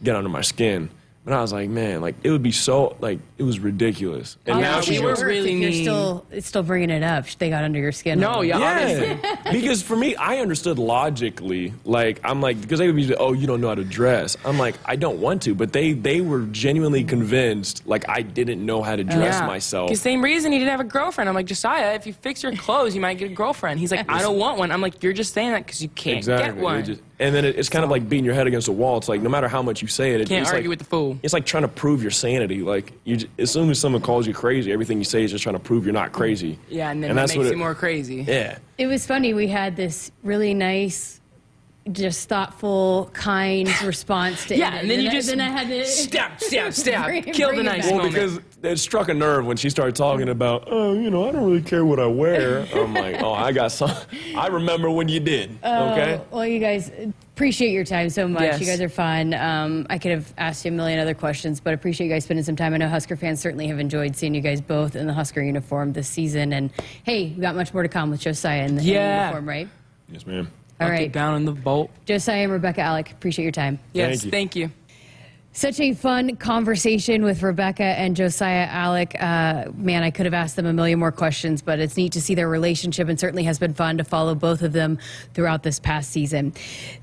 get 0.02 0.16
under 0.16 0.30
my 0.30 0.42
skin. 0.42 0.90
But 1.24 1.35
I 1.35 1.40
was 1.42 1.52
like, 1.52 1.68
man, 1.68 2.02
like 2.02 2.14
it 2.22 2.30
would 2.30 2.44
be 2.44 2.52
so 2.52 2.96
like 3.00 3.18
it 3.37 3.42
was 3.42 3.59
ridiculous. 3.59 4.37
And 4.46 4.59
oh, 4.59 4.61
Yeah, 4.61 4.70
now 4.70 4.78
we 4.78 4.85
she's 4.85 5.00
were 5.02 5.11
just- 5.11 5.24
really 5.24 5.54
You're 5.54 5.72
still, 5.72 6.24
it's 6.30 6.46
still 6.46 6.62
bringing 6.62 6.88
it 6.90 7.02
up. 7.02 7.26
They 7.40 7.50
got 7.50 7.64
under 7.64 7.80
your 7.80 7.90
skin. 7.90 8.20
No, 8.20 8.42
yeah, 8.42 8.59
honestly. 8.59 9.18
Yeah, 9.20 9.37
because 9.52 9.82
for 9.82 9.96
me, 9.96 10.14
I 10.14 10.38
understood 10.38 10.78
logically. 10.78 11.74
Like 11.85 12.20
I'm 12.22 12.40
like 12.40 12.61
because 12.61 12.78
they 12.78 12.87
would 12.87 12.94
be, 12.94 13.09
like, 13.09 13.16
oh, 13.18 13.32
you 13.32 13.48
don't 13.48 13.61
know 13.61 13.66
how 13.66 13.74
to 13.74 13.82
dress. 13.82 14.37
I'm 14.44 14.56
like, 14.56 14.76
I 14.85 14.94
don't 14.94 15.18
want 15.20 15.42
to, 15.42 15.54
but 15.56 15.72
they 15.72 15.94
they 15.94 16.20
were 16.20 16.42
genuinely 16.52 17.02
convinced 17.02 17.85
like 17.88 18.09
I 18.09 18.22
didn't 18.22 18.64
know 18.64 18.80
how 18.82 18.94
to 18.94 19.02
dress 19.02 19.40
myself. 19.40 19.90
The 19.90 19.96
same 19.96 20.22
reason 20.22 20.52
he 20.52 20.59
didn't 20.61 20.70
have 20.70 20.80
a 20.80 20.85
girlfriend. 20.85 21.28
I'm 21.28 21.35
like, 21.35 21.46
Josiah, 21.46 21.94
if 21.94 22.06
you 22.06 22.12
fix 22.12 22.44
your 22.44 22.54
clothes, 22.54 22.94
you 22.94 23.00
might 23.00 23.18
get 23.18 23.32
a 23.32 23.35
girlfriend. 23.35 23.80
He's 23.80 23.90
like, 23.90 24.09
I 24.09 24.22
don't 24.22 24.38
want 24.38 24.59
one. 24.59 24.70
I'm 24.70 24.80
like, 24.80 25.02
you're 25.02 25.12
just 25.12 25.35
saying 25.35 25.50
that 25.50 25.66
because 25.66 25.82
you 25.82 25.88
can't 25.88 26.18
Exactly. 26.18 26.54
get 26.54 26.62
one. 26.62 27.00
It 27.18 27.22
just- 27.24 27.26
and 27.26 27.35
then 27.35 27.44
it, 27.44 27.59
it's 27.59 27.68
kind 27.68 27.85
of 27.85 27.90
like 27.90 28.09
beating 28.09 28.24
your 28.24 28.35
head 28.35 28.46
against 28.46 28.68
a 28.68 28.72
wall. 28.72 28.98
It's 28.98 29.09
like 29.09 29.20
no 29.22 29.29
matter 29.29 29.48
how 29.48 29.62
much 29.62 29.83
you 29.83 29.88
say 29.88 30.14
it, 30.14 30.20
it 30.20 30.29
Can't 30.29 30.42
it's 30.42 30.50
argue 30.50 30.68
like, 30.68 30.70
with 30.70 30.79
the 30.81 30.85
fool. 30.85 31.18
It's 31.22 31.33
like 31.33 31.46
trying 31.46 31.62
to 31.62 31.68
prove 31.68 32.02
your 32.02 32.11
sanity. 32.11 32.62
Like 32.62 32.92
you, 33.05 33.16
j- 33.18 33.29
as 33.38 33.50
soon 33.50 33.70
as 33.70 33.79
someone 33.79 34.02
calls 34.02 34.26
you 34.26 34.35
crazy, 34.35 34.72
everything 34.72 34.98
you 34.98 35.05
say 35.05 35.24
is 35.24 35.31
just 35.31 35.42
trying 35.42 35.55
to 35.57 35.61
prove 35.61 35.85
you're 35.85 35.92
not 35.94 36.12
crazy. 36.12 36.59
yeah, 36.68 36.90
and 36.90 37.02
then 37.02 37.14
that 37.16 37.29
makes 37.29 37.37
what 37.37 37.46
you 37.46 37.57
more 37.57 37.74
crazy. 37.74 38.22
Yeah. 38.22 38.59
It 38.79 38.87
was 38.87 39.07
funny. 39.07 39.33
We 39.35 39.48
had 39.48 39.76
this 39.76 40.11
really 40.22 40.52
nice, 40.55 41.20
just 41.92 42.29
thoughtful, 42.29 43.11
kind 43.12 43.68
response 43.85 44.44
to 44.46 44.57
Yeah, 44.57 44.75
it. 44.77 44.81
and 44.83 44.90
then 44.90 45.01
you 45.01 45.09
I- 45.09 45.12
just 45.12 45.29
then 45.29 45.40
I 45.40 45.49
had 45.51 45.68
to 45.68 45.85
stab, 45.85 46.40
stab, 46.40 46.72
stab, 46.72 47.05
Bring- 47.07 47.22
kill 47.25 47.51
the 47.51 47.55
bring 47.57 47.66
it 47.66 47.70
nice. 47.70 47.85
Well, 47.87 47.96
moment. 47.96 48.14
because 48.14 48.40
it 48.62 48.79
struck 48.79 49.09
a 49.09 49.14
nerve 49.14 49.46
when 49.46 49.57
she 49.57 49.70
started 49.70 49.94
talking 49.94 50.29
about, 50.29 50.66
oh, 50.70 50.94
you 50.94 51.11
know, 51.11 51.29
I 51.29 51.33
don't 51.33 51.44
really 51.46 51.62
care 51.62 51.85
what 51.85 52.01
I 52.01 52.07
wear. 52.07 52.66
I'm 52.75 52.94
like, 52.94 53.22
oh, 53.22 53.33
I 53.33 53.53
got 53.53 53.70
some. 53.72 53.92
I 54.37 54.49
remember 54.49 54.90
when 54.90 55.09
you 55.09 55.20
did. 55.20 55.59
okay. 55.64 56.20
Well, 56.31 56.46
you 56.46 56.59
guys 56.59 56.90
appreciate 57.35 57.70
your 57.70 57.85
time 57.85 58.09
so 58.11 58.27
much. 58.27 58.42
Yes. 58.42 58.61
You 58.61 58.66
guys 58.66 58.81
are 58.81 58.88
fun. 58.88 59.35
Um, 59.35 59.87
I 59.90 59.99
could 59.99 60.11
have 60.11 60.33
asked 60.38 60.64
you 60.64 60.72
a 60.72 60.75
million 60.75 60.99
other 60.99 61.14
questions, 61.14 61.61
but 61.61 61.70
I 61.70 61.75
appreciate 61.75 62.07
you 62.09 62.12
guys 62.12 62.25
spending 62.25 62.42
some 62.44 62.57
time. 62.57 62.75
I 62.75 62.79
know 62.79 62.88
Husker 62.88 63.14
fans 63.14 63.40
certainly 63.40 63.68
have 63.68 63.79
enjoyed 63.79 64.16
seeing 64.16 64.35
you 64.35 64.40
guys 64.40 64.61
both 64.61 64.96
in 64.96 65.07
the 65.07 65.12
Husker 65.12 65.42
uniform 65.42 65.92
this 65.92 66.09
season. 66.09 66.53
And 66.53 66.70
hey, 67.05 67.27
we 67.37 67.40
got 67.42 67.55
much 67.55 67.72
more 67.75 67.83
to 67.85 67.88
come 67.88 68.11
with 68.11 68.20
Josiah 68.22 68.64
in 68.64 68.75
the, 68.77 68.81
in 68.81 68.87
the 68.87 68.92
Yeah. 68.92 69.20
uniform, 69.27 69.49
right? 69.49 69.68
Yes, 70.11 70.27
ma'am. 70.27 70.51
All 70.80 70.88
I'll 70.88 70.98
get 70.98 71.12
down 71.12 71.36
in 71.36 71.44
the 71.44 71.52
vault. 71.52 71.90
Josiah 72.04 72.42
and 72.44 72.52
Rebekah 72.52 72.80
Allick, 72.80 73.12
appreciate 73.12 73.44
your 73.44 73.52
time. 73.52 73.78
Yes, 73.92 74.20
Thank 74.20 74.24
you. 74.24 74.30
thank 74.30 74.56
you. 74.56 74.70
Such 75.56 75.80
a 75.80 75.94
fun 75.94 76.36
conversation 76.36 77.24
with 77.24 77.42
Rebekah 77.42 77.82
and 77.82 78.14
Josiah 78.14 78.68
Allick. 78.68 79.16
Uh, 79.18 79.72
man, 79.74 80.02
I 80.02 80.10
could 80.10 80.26
have 80.26 80.34
asked 80.34 80.54
them 80.54 80.66
a 80.66 80.72
million 80.74 80.98
more 80.98 81.10
questions, 81.10 81.62
but 81.62 81.78
it's 81.78 81.96
neat 81.96 82.12
to 82.12 82.20
see 82.20 82.34
their 82.34 82.46
relationship 82.46 83.08
and 83.08 83.18
certainly 83.18 83.42
has 83.44 83.58
been 83.58 83.72
fun 83.72 83.96
to 83.96 84.04
follow 84.04 84.34
both 84.34 84.60
of 84.60 84.74
them 84.74 84.98
throughout 85.32 85.62
this 85.62 85.80
past 85.80 86.10
season. 86.10 86.52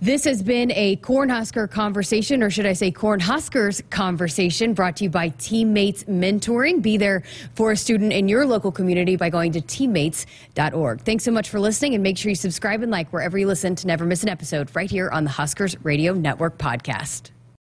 This 0.02 0.24
has 0.26 0.44
been 0.44 0.72
a 0.74 0.98
Cornhusker 0.98 1.68
conversation, 1.68 2.44
or 2.44 2.52
should 2.52 2.68
I 2.68 2.74
say 2.74 2.92
Cornhuskers 2.92 3.82
conversation, 3.90 4.76
brought 4.76 4.98
to 4.98 5.06
you 5.06 5.10
by 5.10 5.30
Teammates 5.30 6.04
Mentoring. 6.04 6.80
Be 6.80 6.96
there 6.98 7.24
for 7.56 7.72
a 7.72 7.76
student 7.76 8.14
in 8.14 8.28
your 8.28 8.46
local 8.46 8.72
community 8.72 9.16
by 9.16 9.32
going 9.32 9.52
to 9.54 9.62
teammates.org. 9.62 11.02
Thanks 11.02 11.24
so 11.24 11.32
much 11.32 11.50
for 11.50 11.60
listening, 11.60 11.96
and 11.96 12.04
make 12.04 12.20
sure 12.20 12.30
you 12.30 12.36
subscribe 12.36 12.84
and 12.84 12.92
like 12.92 13.12
wherever 13.12 13.36
you 13.36 13.48
listen 13.48 13.74
to 13.78 13.88
never 13.88 14.06
miss 14.06 14.22
an 14.22 14.30
episode 14.30 14.70
right 14.76 14.92
here 14.92 15.10
on 15.10 15.24
the 15.24 15.32
Huskers 15.32 15.76
Radio 15.84 16.14
Network 16.14 16.60
podcast. 16.60 17.33